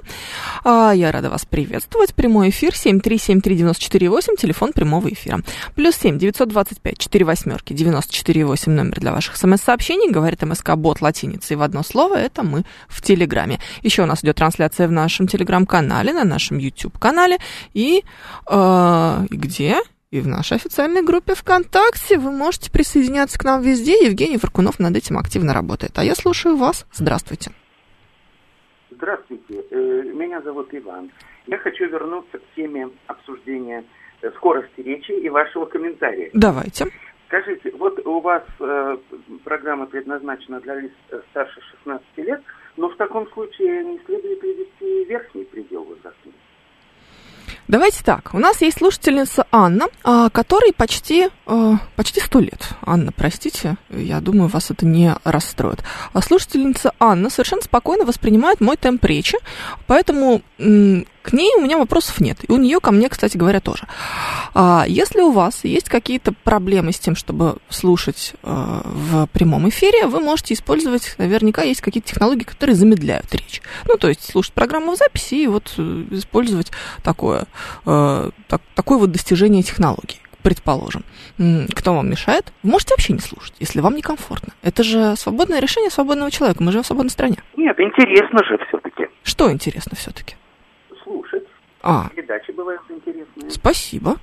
[0.64, 2.16] А, я рада вас приветствовать.
[2.16, 5.42] Прямой эфир 7373948, телефон прямого эфира.
[5.76, 10.10] Плюс 7 925 4 восьмерки 94,8 номер для ваших смс-сообщений.
[10.10, 12.16] Говорит МСК Бот латиницей в одно слово.
[12.16, 13.60] Это мы в Телеграме.
[13.84, 17.38] Еще у нас идет трансляция в нашем Телеграм-канале, на нашем YouTube-канале.
[17.76, 18.04] И
[18.50, 19.78] э, где?
[20.12, 22.17] И в нашей официальной группе ВКонтакте.
[22.17, 24.06] Вы можете присоединяться к нам везде.
[24.06, 25.97] Евгений Фаркунов над этим активно работает.
[25.97, 26.86] А я слушаю вас.
[26.91, 27.52] Здравствуйте.
[28.91, 29.63] Здравствуйте.
[29.71, 31.12] Э, меня зовут Иван.
[31.47, 33.86] Я хочу вернуться к теме обсуждения
[34.21, 36.30] э, скорости речи и вашего комментария.
[36.34, 36.88] Давайте.
[37.28, 38.97] Скажите, вот у вас э,
[39.45, 40.91] программа предназначена для лиц
[41.30, 42.43] старше 16 лет,
[42.76, 46.34] но в таком случае не следует привести верхний предел возрастной.
[47.72, 48.32] Давайте так.
[48.34, 52.68] У нас есть слушательница Анна, а, которой почти, а, почти 100 лет.
[52.86, 55.82] Анна, простите, я думаю, вас это не расстроит.
[56.12, 59.38] А слушательница Анна совершенно спокойно воспринимает мой темп речи,
[59.88, 60.42] поэтому
[61.22, 62.38] к ней у меня вопросов нет.
[62.48, 63.84] И у нее ко мне, кстати говоря, тоже.
[64.54, 70.08] А, если у вас есть какие-то проблемы с тем, чтобы слушать а, в прямом эфире,
[70.08, 73.62] вы можете использовать, наверняка есть какие-то технологии, которые замедляют речь.
[73.88, 76.72] Ну, то есть слушать программу в записи и вот э, использовать
[77.04, 77.46] такое,
[77.86, 81.04] а, так, такое вот достижение технологий предположим,
[81.76, 84.54] кто вам мешает, вы можете вообще не слушать, если вам некомфортно.
[84.64, 86.64] Это же свободное решение свободного человека.
[86.64, 87.38] Мы живем в свободной стране.
[87.56, 89.08] Нет, интересно же все-таки.
[89.24, 90.36] Что интересно все-таки?
[91.82, 92.10] А.
[92.10, 93.50] Передачи бывают интересные.
[93.50, 94.17] Спасибо.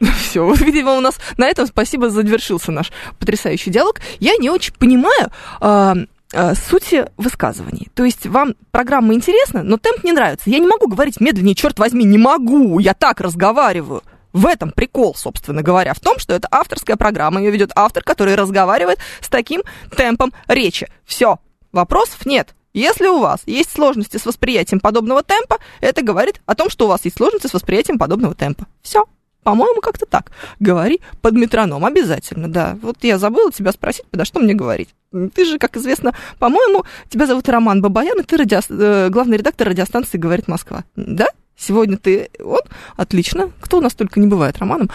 [0.16, 4.00] Все, вот, видимо, у нас на этом спасибо завершился наш потрясающий диалог.
[4.18, 5.94] Я не очень понимаю э,
[6.32, 7.88] э, сути высказываний.
[7.94, 10.50] То есть вам программа интересна, но темп не нравится.
[10.50, 12.78] Я не могу говорить медленнее, черт возьми, не могу.
[12.78, 14.02] Я так разговариваю.
[14.32, 17.40] В этом прикол, собственно говоря, в том, что это авторская программа.
[17.40, 19.62] Ее ведет автор, который разговаривает с таким
[19.96, 20.88] темпом речи.
[21.04, 21.38] Все,
[21.72, 22.54] вопросов нет.
[22.72, 26.88] Если у вас есть сложности с восприятием подобного темпа, это говорит о том, что у
[26.88, 28.66] вас есть сложности с восприятием подобного темпа.
[28.82, 29.04] Все.
[29.42, 30.30] По-моему, как-то так.
[30.58, 32.78] Говори под метроном, обязательно, да.
[32.82, 34.90] Вот я забыла тебя спросить, подо что мне говорить.
[35.34, 38.60] Ты же, как известно, по-моему, тебя зовут Роман Бабаян, и ты радио...
[38.68, 40.84] э, главный редактор радиостанции «Говорит Москва».
[40.94, 41.28] Да?
[41.56, 42.60] Сегодня ты он?
[42.96, 43.50] Отлично.
[43.60, 44.90] Кто у нас только не бывает Романом.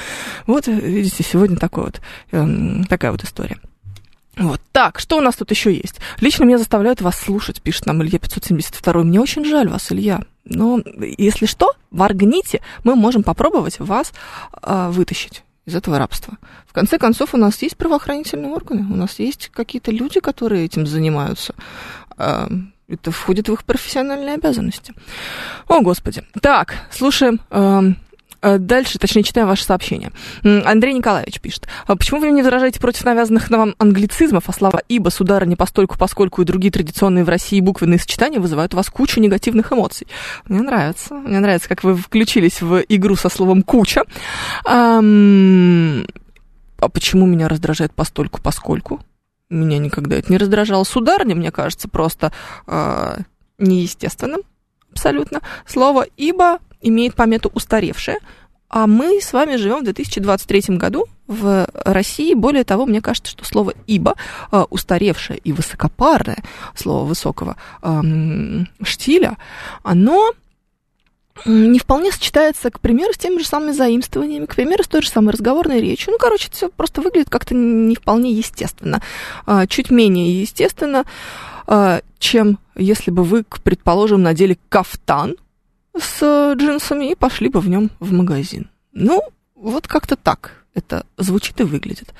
[0.47, 2.45] Вот, видите, сегодня такой вот, э,
[2.87, 3.57] такая вот история.
[4.37, 4.61] Вот.
[4.71, 5.99] Так, что у нас тут еще есть?
[6.19, 9.03] Лично меня заставляют вас слушать, пишет нам Илья 572.
[9.03, 10.21] Мне очень жаль вас, Илья.
[10.43, 10.81] Но
[11.17, 14.13] если что, в Аргните мы можем попробовать вас
[14.61, 16.37] э, вытащить из этого рабства.
[16.67, 20.85] В конце концов, у нас есть правоохранительные органы, у нас есть какие-то люди, которые этим
[20.85, 21.55] занимаются.
[22.17, 22.47] Э,
[22.87, 24.93] это входит в их профессиональные обязанности.
[25.67, 26.23] О, Господи.
[26.41, 27.81] Так, слушаем Э,
[28.59, 30.11] дальше, точнее, читаем ваше сообщение.
[30.43, 31.67] Андрей Николаевич пишет.
[31.87, 35.97] «А почему вы не возражаете против навязанных на вам англицизмов, а слова «ибо», «сударыня», «постольку»,
[35.97, 40.07] «поскольку» и другие традиционные в России буквенные сочетания вызывают у вас кучу негативных эмоций?
[40.47, 41.13] Мне нравится.
[41.13, 44.03] Мне нравится, как вы включились в игру со словом «куча».
[44.65, 44.99] А,
[46.79, 49.01] а почему меня раздражает «постольку», «поскольку»?
[49.49, 50.83] Меня никогда это не раздражало.
[50.83, 52.31] Сударыня, мне кажется, просто
[52.67, 53.17] э,
[53.59, 54.41] неестественным
[54.91, 55.41] абсолютно.
[55.67, 58.17] Слово «ибо» имеет помету устаревшее,
[58.69, 62.33] а мы с вами живем в 2023 году в России.
[62.33, 64.15] Более того, мне кажется, что слово «ибо»
[64.51, 66.43] э, устаревшее и высокопарное,
[66.75, 69.37] слово высокого эм, штиля,
[69.83, 70.33] оно
[71.45, 75.09] не вполне сочетается, к примеру, с теми же самыми заимствованиями, к примеру, с той же
[75.09, 76.13] самой разговорной речью.
[76.13, 79.01] Ну, короче, все просто выглядит как-то не вполне естественно.
[79.45, 81.05] А, чуть менее естественно,
[81.67, 85.35] а, чем если бы вы, предположим, надели кафтан,
[85.97, 88.69] с джинсами и пошли бы в нем в магазин.
[88.93, 89.21] Ну,
[89.55, 92.13] вот как-то так это звучит и выглядит.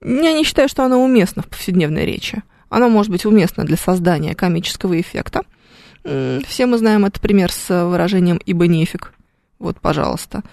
[0.00, 2.42] Я не считаю, что оно уместно в повседневной речи.
[2.68, 5.42] Оно может быть уместно для создания комического эффекта.
[6.02, 9.12] Все мы знаем этот пример с выражением «ибо нефиг».
[9.58, 10.42] Вот, пожалуйста.
[10.42, 10.48] Э,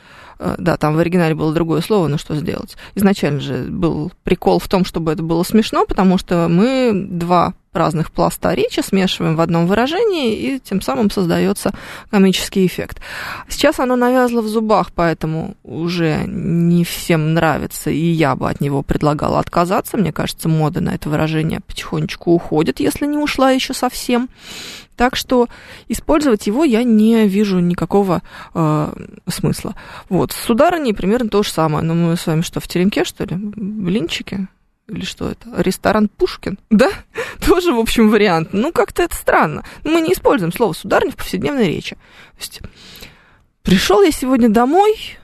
[0.57, 2.75] да, там в оригинале было другое слово, но что сделать?
[2.95, 8.11] Изначально же был прикол в том, чтобы это было смешно, потому что мы два разных
[8.11, 11.71] пласта речи смешиваем в одном выражении, и тем самым создается
[12.09, 12.99] комический эффект.
[13.47, 18.81] Сейчас оно навязло в зубах, поэтому уже не всем нравится, и я бы от него
[18.83, 19.97] предлагала отказаться.
[19.97, 24.29] Мне кажется, мода на это выражение потихонечку уходит, если не ушла еще совсем.
[25.01, 25.47] Так что
[25.87, 28.21] использовать его я не вижу никакого
[28.53, 28.93] э,
[29.27, 29.75] смысла.
[30.09, 31.83] Вот, с сударыней примерно то же самое.
[31.83, 33.35] Но мы с вами что, в теремке, что ли?
[33.35, 34.47] Блинчики?
[34.87, 36.91] или что это, ресторан Пушкин, да,
[37.43, 38.49] тоже, в общем, вариант.
[38.51, 39.63] Ну, как-то это странно.
[39.83, 41.95] Мы не используем слово сударыня в повседневной речи.
[41.95, 42.61] То есть,
[43.63, 45.17] пришел я сегодня домой,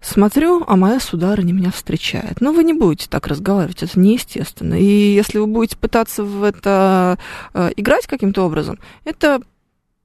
[0.00, 2.40] смотрю, а моя сударыня меня встречает.
[2.40, 4.74] Но вы не будете так разговаривать, это неестественно.
[4.74, 7.18] И если вы будете пытаться в это
[7.54, 9.40] э, играть каким-то образом, это,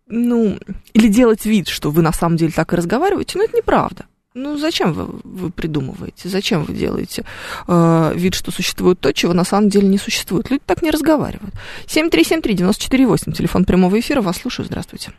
[0.07, 0.57] ну,
[0.93, 4.05] или делать вид, что вы на самом деле так и разговариваете, но это неправда.
[4.35, 6.27] Ну, зачем вы, вы придумываете?
[6.27, 7.23] Зачем вы делаете
[7.67, 10.49] э, вид, что существует то, чего на самом деле не существует?
[10.49, 11.53] Люди так не разговаривают.
[11.85, 15.11] 7373948, телефон прямого эфира, вас слушаю, здравствуйте.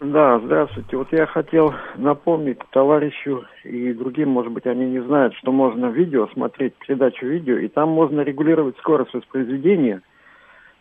[0.00, 0.96] Да, здравствуйте.
[0.96, 6.28] Вот я хотел напомнить товарищу и другим, может быть, они не знают, что можно видео
[6.34, 10.02] смотреть, передачу видео, и там можно регулировать скорость воспроизведения.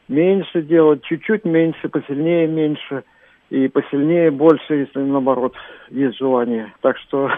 [0.07, 3.03] Меньше делать, чуть-чуть меньше, посильнее меньше–
[3.49, 5.53] и посильнее больше, если наоборот
[5.89, 6.73] есть желание.
[6.81, 7.29] Так что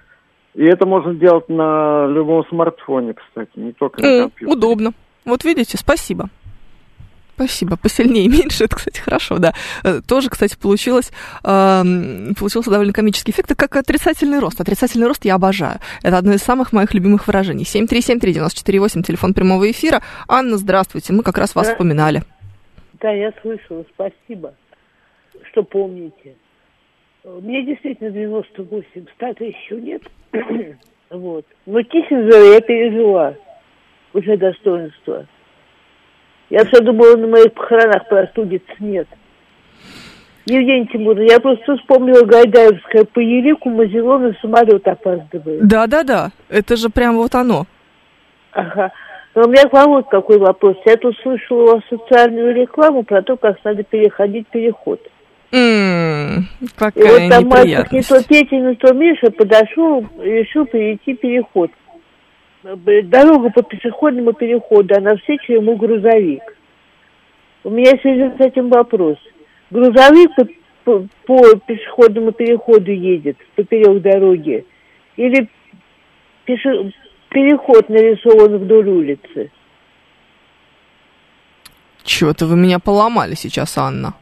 [0.54, 4.52] и это можно делать на любом смартфоне, кстати, не только на компьютере.
[4.52, 4.92] Удобно.
[5.24, 6.28] Вот видите, спасибо.
[7.34, 7.76] Спасибо.
[7.76, 9.52] Посильнее, меньше, это, кстати, хорошо, да.
[9.82, 11.10] Э, тоже, кстати, получилось,
[11.42, 11.82] э,
[12.38, 14.60] получился довольно комический эффект, это как отрицательный рост.
[14.60, 15.78] Отрицательный рост я обожаю.
[16.02, 17.64] Это одно из самых моих любимых выражений.
[17.64, 20.02] 7373948, телефон прямого эфира.
[20.28, 21.72] Анна, здравствуйте, мы как раз вас да.
[21.72, 22.22] вспоминали.
[23.00, 24.54] Да, я слышала, спасибо
[25.54, 26.34] что помните.
[27.22, 30.02] Мне действительно 98, стата еще нет.
[31.10, 31.46] вот.
[31.64, 33.34] Но Киссинджера я пережила.
[34.12, 35.26] Уже достоинство.
[36.50, 39.08] Я все думала, на моих похоронах простудиться нет.
[40.46, 45.66] Евгений Тимурович, я просто вспомнила Гайдаевское по Елику, Мазелон самолет опаздывает.
[45.66, 47.66] Да-да-да, это же прям вот оно.
[48.52, 48.92] Ага.
[49.34, 50.76] Но у меня к вам вот какой вопрос.
[50.84, 55.00] Я тут слышала у вас социальную рекламу про то, как надо переходить переход.
[55.50, 61.14] М-м, какая и вот там мальчик не то Петя, не то Миша подошел, решил перейти
[61.14, 61.70] переход.
[62.64, 66.42] Дорога по пешеходному переходу, а навстречу ему грузовик.
[67.62, 69.18] У меня в связи с этим вопрос.
[69.70, 70.30] Грузовик
[70.84, 74.64] по, по пешеходному переходу едет поперек дороги
[75.16, 75.48] или
[76.46, 76.90] пеше,
[77.28, 79.50] переход нарисован вдоль улицы?
[82.02, 84.14] Чего-то вы меня поломали сейчас, Анна.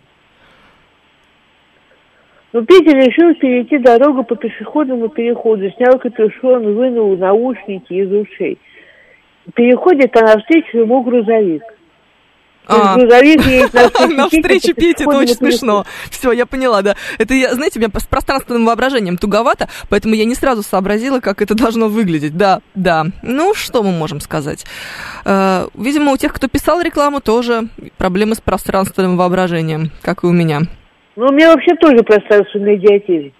[2.52, 8.58] Но Петя решил перейти дорогу по пешеходному переходу, снял капюшон, вынул наушники из ушей.
[9.54, 11.62] Переходит, а навстречу ему грузовик.
[12.66, 15.84] А, грузовик едет навстречу Пете, это очень смешно.
[16.10, 16.94] Все, я поняла, да.
[17.18, 21.42] Это, я, знаете, у меня с пространственным воображением туговато, поэтому я не сразу сообразила, как
[21.42, 22.36] это должно выглядеть.
[22.36, 23.06] Да, да.
[23.22, 24.64] Ну, что мы можем сказать?
[25.24, 30.32] Э, видимо, у тех, кто писал рекламу, тоже проблемы с пространственным воображением, как и у
[30.32, 30.60] меня.
[31.16, 33.32] Ну, у меня вообще тоже пространственный идиотизм.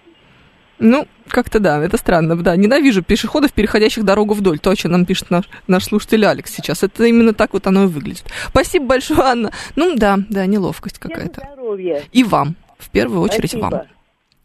[0.79, 2.35] Ну, как-то да, это странно.
[2.35, 4.59] Да, ненавижу пешеходов, переходящих дорогу вдоль.
[4.59, 6.83] То, о чем нам пишет наш, наш слушатель Алекс сейчас.
[6.83, 8.25] Это именно так вот оно и выглядит.
[8.49, 9.51] Спасибо большое, Анна.
[9.75, 11.47] Ну да, да, неловкость какая-то.
[12.11, 13.69] И вам, в первую очередь Спасибо.
[13.69, 13.81] вам.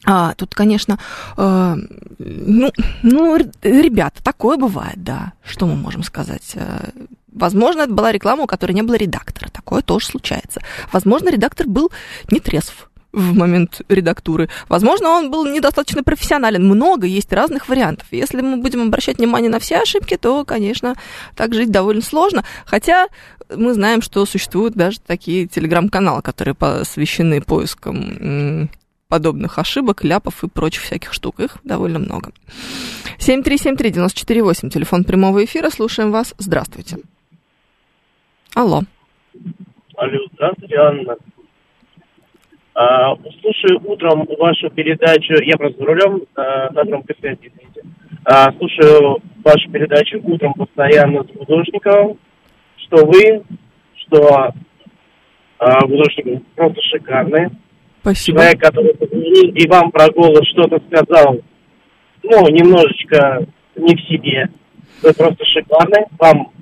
[0.07, 0.99] А, тут, конечно,
[1.37, 1.75] э,
[2.19, 5.33] ну, ну, ребята, такое бывает, да.
[5.45, 6.53] Что мы можем сказать?
[6.55, 6.91] Э,
[7.33, 9.51] возможно, это была реклама, у которой не было редактора.
[9.51, 10.61] Такое тоже случается.
[10.93, 11.91] Возможно, редактор был
[12.31, 14.49] не трезв в момент редактуры.
[14.69, 16.65] Возможно, он был недостаточно профессионален.
[16.65, 18.07] Много есть разных вариантов.
[18.11, 20.95] Если мы будем обращать внимание на все ошибки, то, конечно,
[21.35, 22.45] так жить довольно сложно.
[22.65, 23.09] Хотя
[23.55, 28.71] мы знаем, что существуют даже такие телеграм-каналы, которые посвящены поискам
[29.09, 31.41] подобных ошибок, ляпов и прочих всяких штук.
[31.41, 32.33] Их довольно много.
[33.19, 35.71] 7373948, телефон прямого эфира.
[35.71, 36.35] Слушаем вас.
[36.39, 36.99] Здравствуйте.
[38.55, 38.83] Алло.
[39.97, 41.17] Алло, здравствуйте, Анна.
[42.81, 47.83] А, слушаю утром вашу передачу, я просто за рулем, а, на втором извините.
[48.25, 52.19] А, слушаю вашу передачу утром постоянно с художником,
[52.77, 53.43] что вы,
[53.97, 54.53] что
[55.59, 57.49] а, художник просто шикарный.
[58.03, 58.39] Спасибо.
[58.39, 61.37] Человек, который позвонил и вам про голос что-то сказал,
[62.23, 64.51] ну, немножечко не в себе.
[65.03, 66.53] Вы просто шикарный, вам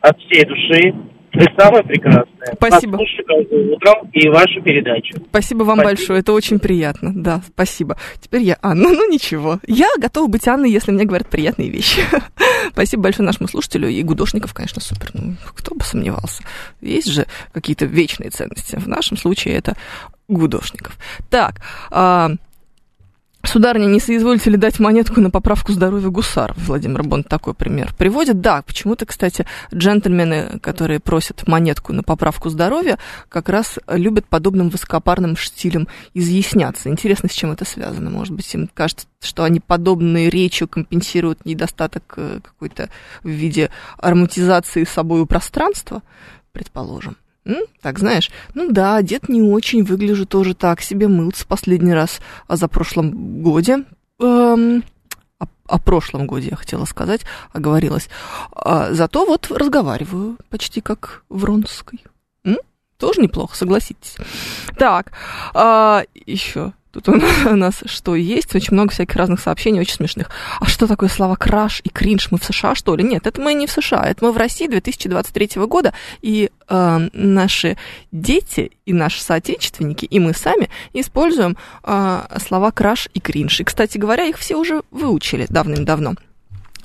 [0.00, 0.94] от всей души
[1.34, 2.54] вы самое прекрасное.
[2.54, 2.98] Спасибо.
[2.98, 5.14] Послушаю утром и вашу передачу.
[5.28, 5.84] Спасибо вам спасибо.
[5.84, 7.12] большое, это очень приятно.
[7.14, 7.96] Да, спасибо.
[8.20, 8.84] Теперь я Анна.
[8.94, 12.02] Ну ничего, я готова быть Анной, если мне говорят приятные вещи.
[12.70, 13.88] спасибо большое нашему слушателю.
[13.88, 15.10] И Гудошников, конечно, супер.
[15.14, 16.42] Ну, кто бы сомневался.
[16.80, 18.76] Есть же какие-то вечные ценности.
[18.76, 19.76] В нашем случае это
[20.28, 20.96] Гудошников.
[21.28, 22.30] Так, а,
[23.46, 26.54] Сударыня, не соизволите ли дать монетку на поправку здоровья гусар?
[26.56, 28.40] Владимир Бонд такой пример приводит.
[28.40, 35.36] Да, почему-то, кстати, джентльмены, которые просят монетку на поправку здоровья, как раз любят подобным высокопарным
[35.36, 36.88] стилем изъясняться.
[36.88, 38.10] Интересно, с чем это связано.
[38.10, 42.88] Может быть, им кажется, что они подобной речью компенсируют недостаток э, какой-то
[43.22, 46.02] в виде ароматизации собою пространства,
[46.52, 47.16] предположим.
[47.46, 47.62] М?
[47.82, 52.56] Так, знаешь, ну да, дед не очень, выгляжу тоже так себе, мылся последний раз а
[52.56, 53.84] за прошлом годе.
[54.20, 54.82] Эм,
[55.38, 57.22] о, о прошлом годе я хотела сказать,
[57.52, 58.08] оговорилась.
[58.52, 62.02] А, зато вот разговариваю почти как Вронской.
[62.44, 62.56] М?
[62.96, 64.16] Тоже неплохо, согласитесь.
[64.78, 65.12] Так,
[65.52, 67.08] а, еще Тут
[67.46, 68.54] у нас что есть?
[68.54, 70.30] Очень много всяких разных сообщений, очень смешных.
[70.60, 72.28] А что такое слова краш и кринж?
[72.30, 73.02] Мы в США, что ли?
[73.02, 74.04] Нет, это мы не в США.
[74.04, 75.92] Это мы в России 2023 года.
[76.22, 77.76] И э, наши
[78.12, 83.60] дети и наши соотечественники, и мы сами используем э, слова краш и кринж.
[83.60, 86.14] И, кстати говоря, их все уже выучили давным-давно.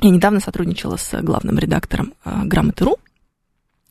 [0.02, 2.98] Я недавно сотрудничала с главным редактором э, «Грамоты.ру»,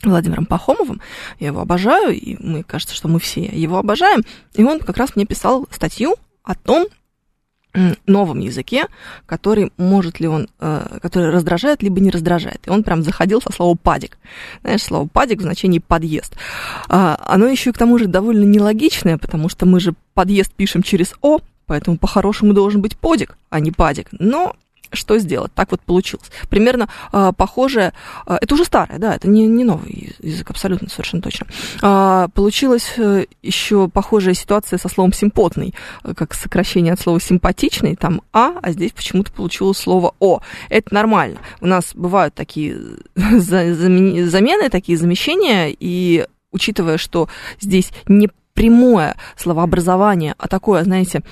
[0.03, 1.01] Владимиром Пахомовым.
[1.41, 4.23] Я его обожаю, и мы, кажется, что мы все его обожаем.
[4.55, 6.87] И он как раз мне писал статью о том,
[8.07, 8.87] новом языке,
[9.27, 12.67] который может ли он, э, который раздражает, либо не раздражает.
[12.67, 14.19] И он прям заходил со слова падик.
[14.63, 16.35] Знаешь, слово падик в значении подъезд.
[16.89, 21.15] А, оно еще к тому же довольно нелогичное, потому что мы же подъезд пишем через
[21.21, 24.09] О, поэтому по-хорошему должен быть подик, а не падик.
[24.13, 24.57] Но
[24.93, 25.53] что сделать?
[25.55, 26.31] Так вот получилось.
[26.49, 27.93] Примерно э, похожее,
[28.27, 31.47] э, это уже старое, да, это не, не новый язык, абсолютно совершенно точно.
[31.83, 35.75] Э, получилась э, еще похожая ситуация со словом симпотный,
[36.05, 40.41] э, как сокращение от слова симпатичный, там А, а здесь почему-то получилось слово О.
[40.69, 41.39] Это нормально.
[41.61, 42.77] У нас бывают такие
[43.15, 47.29] замены, такие замещения, и учитывая, что
[47.61, 51.23] здесь не прямое словообразование, а такое, знаете,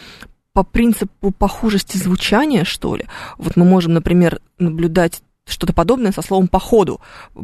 [0.56, 3.04] по принципу похожести звучания, что ли.
[3.36, 6.98] Вот мы можем, например, наблюдать что-то подобное со словом походу.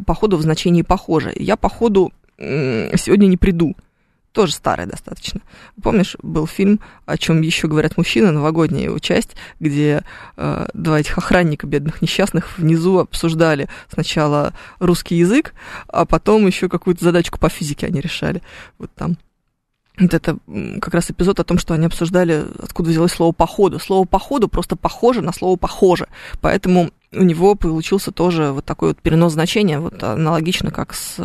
[0.07, 1.31] Походу в значении похоже.
[1.37, 3.77] Я походу сегодня не приду.
[4.33, 5.43] Тоже старый достаточно.
[5.83, 10.05] Помнишь, был фильм, о чем еще говорят мужчины, новогодняя его часть, где
[10.39, 15.53] э, два этих охранника бедных несчастных внизу обсуждали сначала русский язык,
[15.87, 18.41] а потом еще какую-то задачку по физике они решали.
[18.79, 19.19] Вот там
[19.99, 20.39] вот это
[20.81, 23.79] как раз эпизод о том, что они обсуждали, откуда взялось слово «походу».
[23.79, 26.09] Слово «походу» просто похоже на слово «похоже».
[26.41, 31.19] Поэтому у него получился тоже вот такой вот перенос значения, вот аналогично как с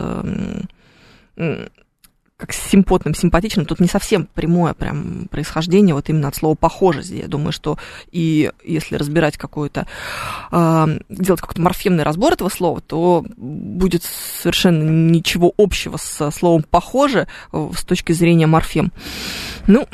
[2.37, 7.09] как с симпотным, симпатичным, тут не совсем прямое прям происхождение, вот именно от слова похожесть.
[7.09, 7.79] Я думаю, что
[8.11, 9.87] и если разбирать какое-то,
[10.51, 17.27] э, делать какой-то морфемный разбор этого слова, то будет совершенно ничего общего со словом похоже
[17.51, 18.91] с точки зрения морфем.
[19.65, 19.87] Ну,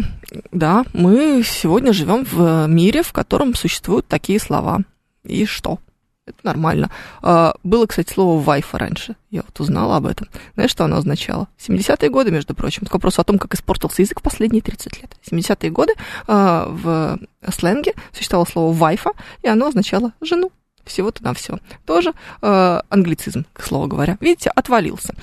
[0.51, 4.81] да, мы сегодня живем в мире, в котором существуют такие слова.
[5.23, 5.79] И что?
[6.25, 6.89] Это нормально.
[7.21, 9.15] А, было, кстати, слово «вайфа» раньше.
[9.29, 10.29] Я вот узнала об этом.
[10.53, 11.49] Знаешь, что оно означало?
[11.57, 12.83] 70-е годы, между прочим.
[12.83, 15.17] Это вопрос о том, как испортился язык в последние 30 лет.
[15.29, 15.93] 70-е годы
[16.27, 17.19] а, в
[17.51, 19.11] сленге существовало слово «вайфа»,
[19.41, 20.51] и оно означало «жену».
[20.85, 21.59] Всего-то на все.
[21.85, 24.17] Тоже а, англицизм, к слову говоря.
[24.21, 25.13] Видите, отвалился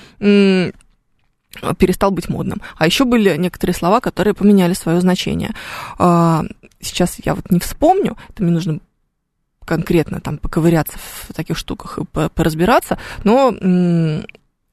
[1.77, 2.61] перестал быть модным.
[2.77, 5.53] А еще были некоторые слова, которые поменяли свое значение.
[5.97, 8.79] Сейчас я вот не вспомню, это мне нужно
[9.71, 12.03] конкретно там поковыряться в таких штуках и
[12.35, 13.55] поразбираться, но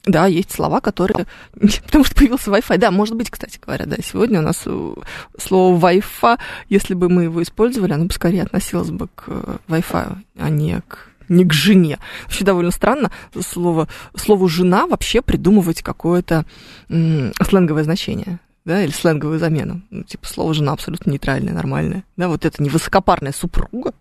[0.05, 1.27] да, есть слова, которые...
[1.87, 2.79] Потому что появился Wi-Fi.
[2.79, 3.97] Да, может быть, кстати говоря, да.
[4.03, 4.95] Сегодня у нас э,
[5.39, 6.39] слово Wi-Fi,
[6.69, 9.29] если бы мы его использовали, оно бы скорее относилось бы к
[9.69, 11.99] Wi-Fi, а не к не к жене.
[12.25, 13.87] Вообще довольно странно слово,
[14.17, 16.47] слову «жена» вообще придумывать какое-то
[16.89, 19.81] сленговое значение да, или сленговую замену.
[19.91, 22.05] Ну, типа слово «жена» абсолютно нейтральное, нормальное.
[22.17, 23.95] Да, вот это не высокопарная супруга,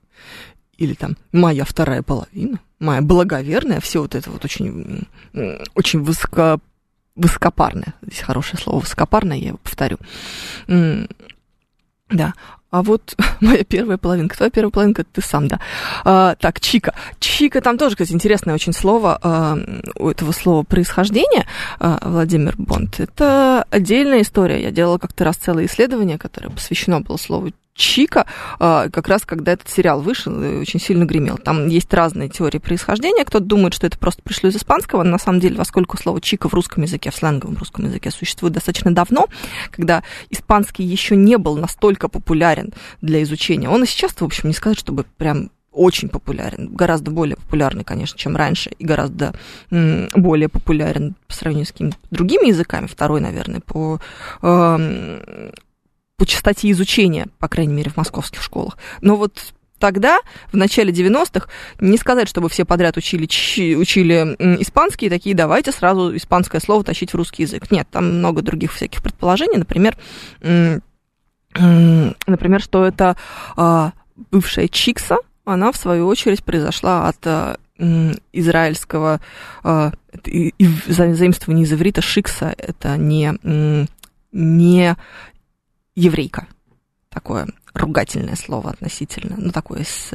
[0.78, 5.08] или там моя вторая половина, моя благоверная, все вот это вот очень,
[5.76, 6.60] очень высоко,
[7.16, 7.94] высокопарное.
[8.02, 9.98] Здесь хорошее слово высокопарное, я его повторю.
[12.10, 12.34] Да.
[12.70, 15.60] А вот моя первая половинка, твоя первая половинка, ты сам, да.
[16.04, 16.94] А, так, чика.
[17.20, 19.58] Чика, там тоже, кстати, интересное очень слово а,
[19.96, 21.48] у этого слова происхождения,
[21.80, 23.00] а, Владимир Бонд.
[23.00, 24.62] Это отдельная история.
[24.62, 28.26] Я делала как-то раз целое исследование, которое посвящено было слову Чика,
[28.60, 31.38] а, как раз когда этот сериал вышел, очень сильно гремел.
[31.38, 33.24] Там есть разные теории происхождения.
[33.24, 35.04] Кто-то думает, что это просто пришло из испанского.
[35.04, 38.94] На самом деле, поскольку слово чика в русском языке, в сленговом русском языке существует достаточно
[38.94, 39.28] давно,
[39.70, 43.70] когда испанский еще не был настолько популярен для изучения.
[43.70, 48.18] Он и сейчас, в общем, не сказать, чтобы прям очень популярен, гораздо более популярный, конечно,
[48.18, 49.34] чем раньше, и гораздо
[49.70, 51.74] более популярен по сравнению с
[52.10, 54.00] другими языками, второй, наверное, по
[54.42, 55.52] э,
[56.18, 58.78] по частоте изучения, по крайней мере, в московских школах.
[59.02, 60.20] Но вот тогда,
[60.52, 61.48] в начале 90-х,
[61.80, 63.26] не сказать, чтобы все подряд учили,
[63.76, 67.70] учили испанский, такие, давайте сразу испанское слово тащить в русский язык.
[67.70, 69.58] Нет, там много других всяких предположений.
[69.58, 69.96] Например,
[71.54, 73.16] например, что это
[73.56, 73.94] а,
[74.32, 77.58] бывшая Чикса, она, в свою очередь, произошла от а,
[78.34, 79.22] израильского
[79.64, 79.92] а,
[80.88, 82.54] заимствования из иврита Шикса.
[82.58, 83.34] Это не,
[84.32, 84.96] не
[85.98, 86.48] еврейка.
[87.10, 90.10] Такое ругательное слово относительно, ну, такое, с,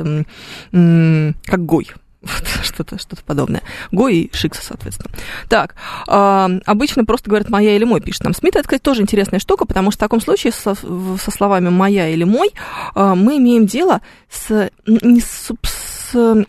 [0.71, 1.89] как гой,
[2.23, 3.63] вот, что-то что подобное.
[3.91, 5.13] Го и Шикса, соответственно.
[5.49, 5.75] Так,
[6.09, 8.55] э, обычно просто говорят «моя» или «мой», пишет нам Смит.
[8.55, 12.25] Это, кстати, тоже интересная штука, потому что в таком случае со, со словами «моя» или
[12.25, 12.51] «мой»
[12.95, 16.47] э, мы имеем дело с, не с, с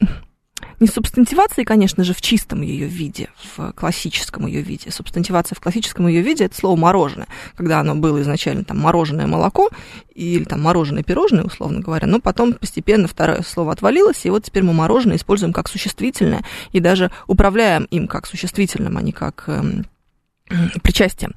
[0.84, 4.92] не субстантивации, конечно же, в чистом ее виде, в классическом ее виде.
[4.92, 9.70] Субстантивация в классическом ее виде– это слово «мороженое», когда оно было изначально там мороженое молоко
[10.14, 14.64] или там мороженое пирожное, условно говоря, но потом постепенно второе слово отвалилось, и вот теперь
[14.64, 19.86] мы мороженое используем как существительное и даже управляем им как существительным, а не как эм,
[20.84, 21.34] причастием.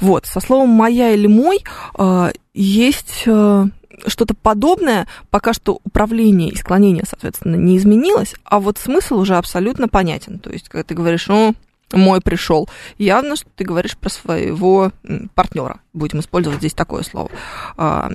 [0.00, 1.62] Вот, со словом «моя» или «мой»
[1.98, 3.66] э, есть э,
[4.06, 9.88] что-то подобное, пока что управление и склонение, соответственно, не изменилось, а вот смысл уже абсолютно
[9.88, 10.38] понятен.
[10.38, 11.54] То есть, когда ты говоришь, ну,
[11.92, 12.68] мой пришел,
[12.98, 14.92] явно, что ты говоришь про своего
[15.34, 15.80] партнера.
[15.92, 17.30] Будем использовать здесь такое слово.
[17.76, 18.10] А,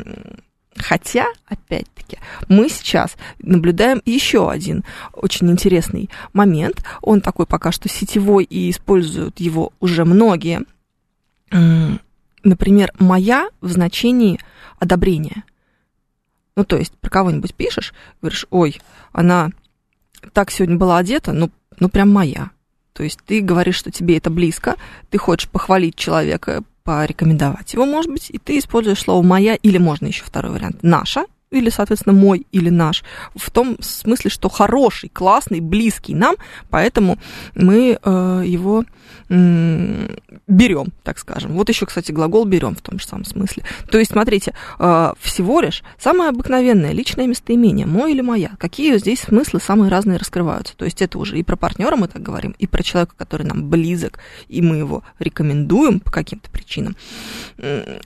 [0.78, 6.84] хотя, опять-таки, мы сейчас наблюдаем еще один очень интересный момент.
[7.02, 10.62] Он такой пока что сетевой, и используют его уже многие.
[12.44, 14.40] Например, моя в значении
[14.80, 15.44] одобрения.
[16.56, 18.80] Ну, то есть, про кого-нибудь пишешь, говоришь, ой,
[19.12, 19.50] она
[20.34, 21.50] так сегодня была одета, ну,
[21.80, 22.52] ну, прям моя.
[22.94, 24.76] То есть ты говоришь, что тебе это близко,
[25.10, 30.08] ты хочешь похвалить человека, порекомендовать его, может быть, и ты используешь слово «моя» или можно
[30.08, 33.04] еще второй вариант «наша», или, соответственно, мой или наш,
[33.36, 36.36] в том смысле, что хороший, классный, близкий нам,
[36.70, 37.18] поэтому
[37.56, 38.84] мы э, его
[39.30, 40.16] э,
[40.48, 41.54] берем, так скажем.
[41.54, 43.64] Вот еще, кстати, глагол берем в том же самом смысле.
[43.90, 49.22] То есть, смотрите, э, всего лишь самое обыкновенное личное местоимение, мой или моя, какие здесь
[49.22, 50.76] смыслы самые разные раскрываются.
[50.76, 53.70] То есть это уже и про партнера мы так говорим, и про человека, который нам
[53.70, 56.96] близок, и мы его рекомендуем по каким-то причинам.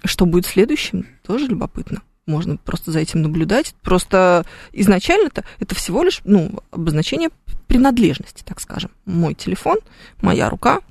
[0.04, 3.74] Что будет следующим, тоже любопытно можно просто за этим наблюдать.
[3.82, 7.30] Просто изначально-то это всего лишь ну, обозначение
[7.68, 8.92] принадлежности, так скажем.
[9.06, 9.78] Мой телефон,
[10.22, 10.82] моя рука,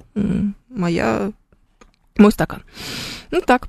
[0.69, 1.31] моя,
[2.19, 2.63] мой стакан.
[3.31, 3.69] Ну так.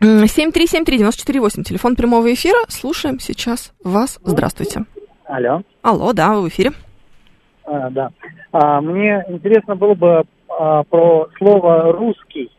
[0.00, 2.58] 7373948, телефон прямого эфира.
[2.68, 4.18] Слушаем сейчас вас.
[4.24, 4.86] Здравствуйте.
[5.26, 5.62] Алло.
[5.82, 6.72] Алло, да, вы в эфире.
[7.64, 8.10] А, да.
[8.52, 12.50] А, мне интересно было бы а, про слово «русский».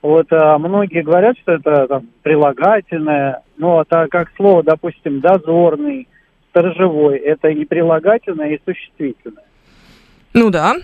[0.00, 6.06] Вот а, многие говорят, что это там, прилагательное, но это как слово, допустим, дозорный,
[6.50, 9.44] сторожевой, это и прилагательное, и существительное.
[10.34, 10.76] Ну да.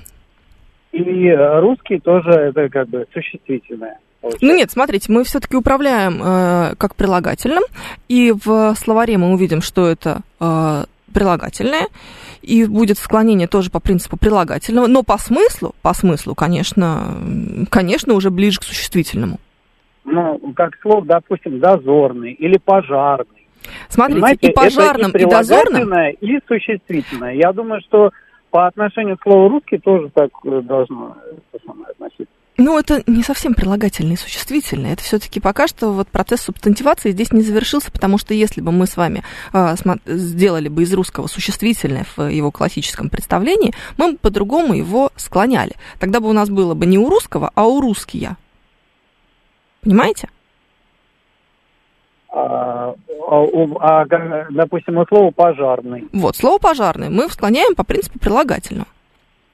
[0.92, 3.98] И русский тоже это как бы существительное.
[4.20, 4.46] Получается.
[4.46, 7.62] Ну нет, смотрите, мы все-таки управляем э, как прилагательным,
[8.08, 11.88] и в словаре мы увидим, что это э, прилагательное,
[12.45, 17.18] и будет склонение тоже по принципу прилагательного, но по смыслу, по смыслу, конечно,
[17.70, 19.38] конечно, уже ближе к существительному.
[20.05, 23.49] Ну, как слово, допустим, дозорный или пожарный.
[23.88, 25.95] Смотрите, Понимаете, и пожарным, это и, и дозорным...
[26.20, 27.34] и существительное.
[27.34, 28.11] Я думаю, что
[28.51, 31.16] по отношению к слову русский тоже так э, должно
[31.90, 32.26] относиться.
[32.57, 34.92] Ну, это не совсем прилагательное и существительное.
[34.92, 38.86] Это все-таки пока что вот процесс субстантивации здесь не завершился, потому что если бы мы
[38.86, 39.74] с вами э,
[40.07, 45.72] сделали бы из русского существительное в его классическом представлении, мы бы по-другому его склоняли.
[45.98, 48.36] Тогда бы у нас было бы не у русского, а у русския.
[49.82, 50.28] Понимаете?
[52.28, 52.94] А,
[53.30, 53.44] а,
[53.80, 54.05] а,
[54.50, 56.09] допустим, слово пожарный.
[56.12, 58.86] Вот, слово пожарный мы склоняем по принципу прилагательного.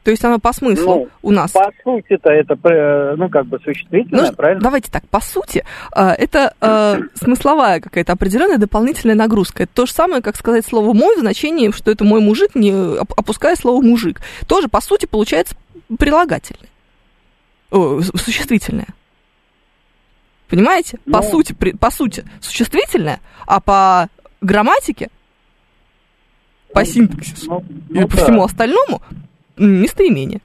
[0.03, 1.53] То есть оно по смыслу ну, у нас...
[1.53, 4.63] По сути-то это, э, ну, как бы существительное, ну, правильно?
[4.63, 5.63] Давайте так, по сути,
[5.95, 9.65] э, это э, смысловая какая-то определенная дополнительная нагрузка.
[9.65, 12.73] Это то же самое, как сказать слово «мой» в значении, что это мой мужик, не
[12.99, 14.23] опуская слово «мужик».
[14.47, 15.55] Тоже, по сути, получается
[15.99, 16.71] прилагательное.
[17.71, 18.89] О, существительное.
[20.49, 20.99] Понимаете?
[21.05, 21.31] По ну.
[21.31, 24.09] сути, при, по сути, существительное, а по
[24.41, 25.11] грамматике,
[26.73, 28.25] по ну, синтаксису ну, ну, и по да.
[28.25, 29.03] всему остальному
[29.65, 30.41] местоимение.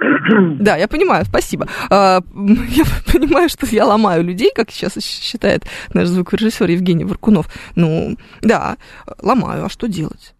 [0.58, 1.68] Да, я понимаю, спасибо.
[1.90, 7.52] А, я понимаю, что я ломаю людей, как сейчас считает наш звукорежиссер Евгений Варкунов.
[7.74, 8.76] Ну, да,
[9.20, 10.34] ломаю, а что делать?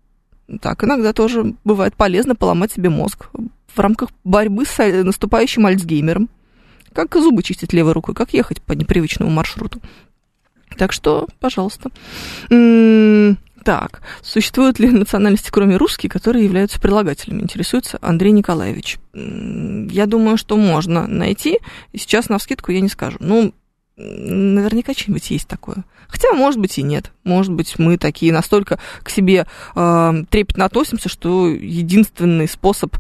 [0.61, 3.29] Так, иногда тоже бывает полезно поломать себе мозг
[3.75, 6.29] в рамках борьбы с наступающим Альцгеймером.
[6.93, 9.81] Как зубы чистить левой рукой, как ехать по непривычному маршруту.
[10.77, 11.91] Так что, пожалуйста.
[13.65, 17.43] Так, существуют ли национальности, кроме русских, которые являются прилагательными?
[17.43, 18.99] Интересуется Андрей Николаевич.
[19.13, 21.59] Я думаю, что можно найти.
[21.95, 23.19] Сейчас на вскидку я не скажу.
[23.21, 23.53] Ну,
[23.97, 25.85] наверняка что-нибудь есть такое.
[26.09, 27.13] Хотя, может быть, и нет.
[27.23, 29.47] Может быть, мы такие настолько к себе
[29.77, 32.97] э, трепетно относимся, что единственный способ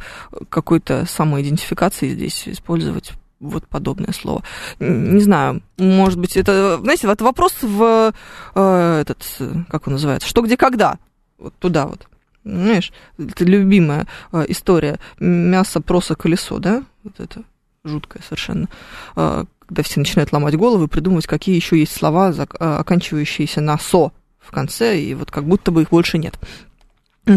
[0.49, 4.43] какой-то самоидентификации здесь использовать вот подобное слово.
[4.79, 8.13] Не знаю, может быть, это, знаете, вот вопрос в
[8.55, 9.25] э, этот,
[9.69, 10.99] как он называется, что, где, когда,
[11.39, 12.07] вот туда вот.
[12.45, 16.85] Знаешь, это любимая э, история мясо, проса, колесо, да?
[17.03, 17.43] Вот это
[17.85, 18.69] жуткое совершенно.
[19.17, 23.79] Э, когда все начинают ломать головы, придумывать, какие еще есть слова, зак- э, оканчивающиеся на
[23.79, 26.39] со в конце, и вот как будто бы их больше нет.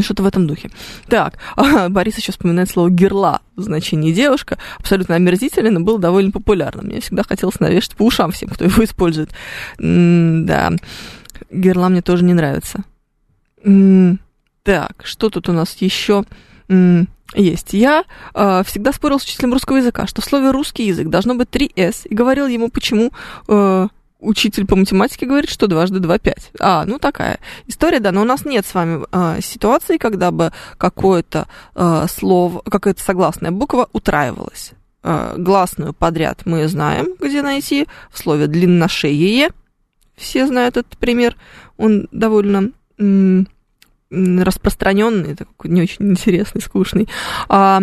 [0.02, 0.72] Что-то в этом духе.
[1.08, 1.38] Так,
[1.90, 4.58] Борис еще вспоминает слово «герла» в значении «девушка».
[4.80, 6.86] Абсолютно омерзительно, но был довольно популярным.
[6.86, 9.32] Мне всегда хотелось навешать по ушам всем, кто его использует.
[9.78, 10.72] Да,
[11.52, 12.84] «герла» мне тоже не нравится.
[14.64, 16.24] Так, что тут у нас еще
[17.36, 17.74] есть?
[17.74, 21.50] Я э, всегда спорил с учителем русского языка, что в слове «русский язык» должно быть
[21.50, 23.12] три «с», и говорил ему, почему...
[23.48, 23.88] Э,
[24.24, 26.52] учитель по математике говорит, что дважды два пять.
[26.60, 30.52] А, ну такая история, да, но у нас нет с вами э, ситуации, когда бы
[30.78, 34.72] какое-то э, слово, какая-то согласная буква утраивалась.
[35.04, 37.88] Э, гласную подряд мы знаем, где найти.
[38.12, 39.50] В слове длинношеее
[40.16, 41.36] все знают этот пример.
[41.78, 42.72] Он довольно
[44.14, 47.10] распространенный, такой не очень интересный, скучный.
[47.50, 47.82] А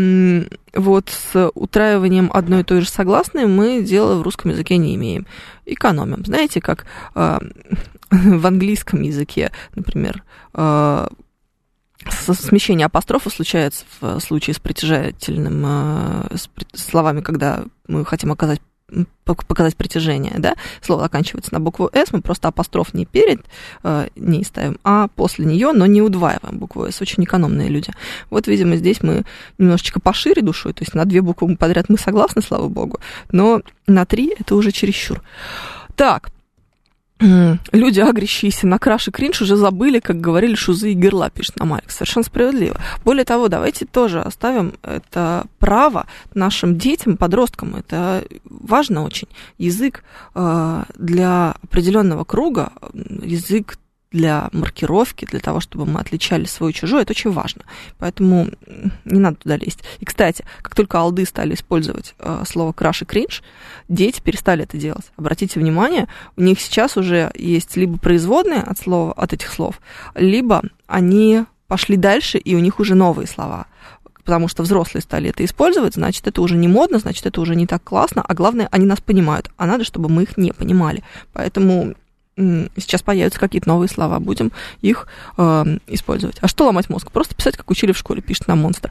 [0.74, 5.26] вот с утраиванием одной и той же согласной мы дела в русском языке не имеем.
[5.66, 6.24] Экономим.
[6.24, 7.40] Знаете, как а,
[8.10, 10.22] в английском языке, например,
[10.52, 11.08] а,
[12.08, 18.60] смещение апострофа случается в случае с притяжательным а, с словами, когда мы хотим оказать
[19.24, 23.40] показать притяжение, да, слово оканчивается на букву «с», мы просто апостроф не перед
[23.84, 27.92] э, ней ставим, а после нее, но не удваиваем букву «с», очень экономные люди.
[28.30, 29.24] Вот, видимо, здесь мы
[29.58, 32.98] немножечко пошире душой, то есть на две буквы подряд мы согласны, слава богу,
[33.30, 35.22] но на три это уже чересчур.
[35.94, 36.30] Так,
[37.20, 41.74] Люди, агрящиеся на краш и кринж, уже забыли, как говорили Шузы и Герла, пишет нам
[41.74, 41.94] Алекс.
[41.94, 42.80] Совершенно справедливо.
[43.04, 47.76] Более того, давайте тоже оставим это право нашим детям, подросткам.
[47.76, 49.28] Это важно очень.
[49.58, 50.02] Язык
[50.34, 53.78] э, для определенного круга, язык
[54.10, 57.62] для маркировки, для того, чтобы мы отличали свой и чужой, это очень важно.
[57.98, 58.48] Поэтому
[59.04, 59.80] не надо туда лезть.
[60.00, 63.42] И, кстати, как только алды стали использовать э, слово краш и кринж,
[63.88, 65.04] дети перестали это делать.
[65.16, 69.80] Обратите внимание, у них сейчас уже есть либо производные от, слова, от этих слов,
[70.14, 73.66] либо они пошли дальше, и у них уже новые слова
[74.22, 77.66] потому что взрослые стали это использовать, значит, это уже не модно, значит, это уже не
[77.66, 81.02] так классно, а главное, они нас понимают, а надо, чтобы мы их не понимали.
[81.32, 81.94] Поэтому
[82.76, 86.38] сейчас появятся какие-то новые слова, будем их э, использовать.
[86.40, 87.10] А что ломать мозг?
[87.10, 88.90] Просто писать, как учили в школе, пишет нам монстр.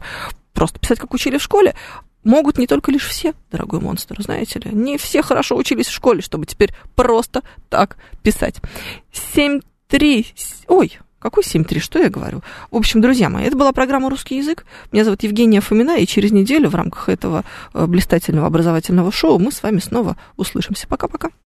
[0.54, 1.76] Просто писать, как учили в школе,
[2.24, 4.72] могут не только лишь все, дорогой монстр, знаете ли.
[4.72, 8.56] Не все хорошо учились в школе, чтобы теперь просто так писать.
[9.36, 9.62] 7-3...
[10.68, 11.80] Ой, какой 7-3?
[11.80, 12.42] Что я говорю?
[12.72, 14.66] В общем, друзья мои, это была программа «Русский язык».
[14.92, 17.44] Меня зовут Евгения Фомина, и через неделю в рамках этого
[17.74, 20.88] э, блистательного образовательного шоу мы с вами снова услышимся.
[20.88, 21.30] Пока-пока.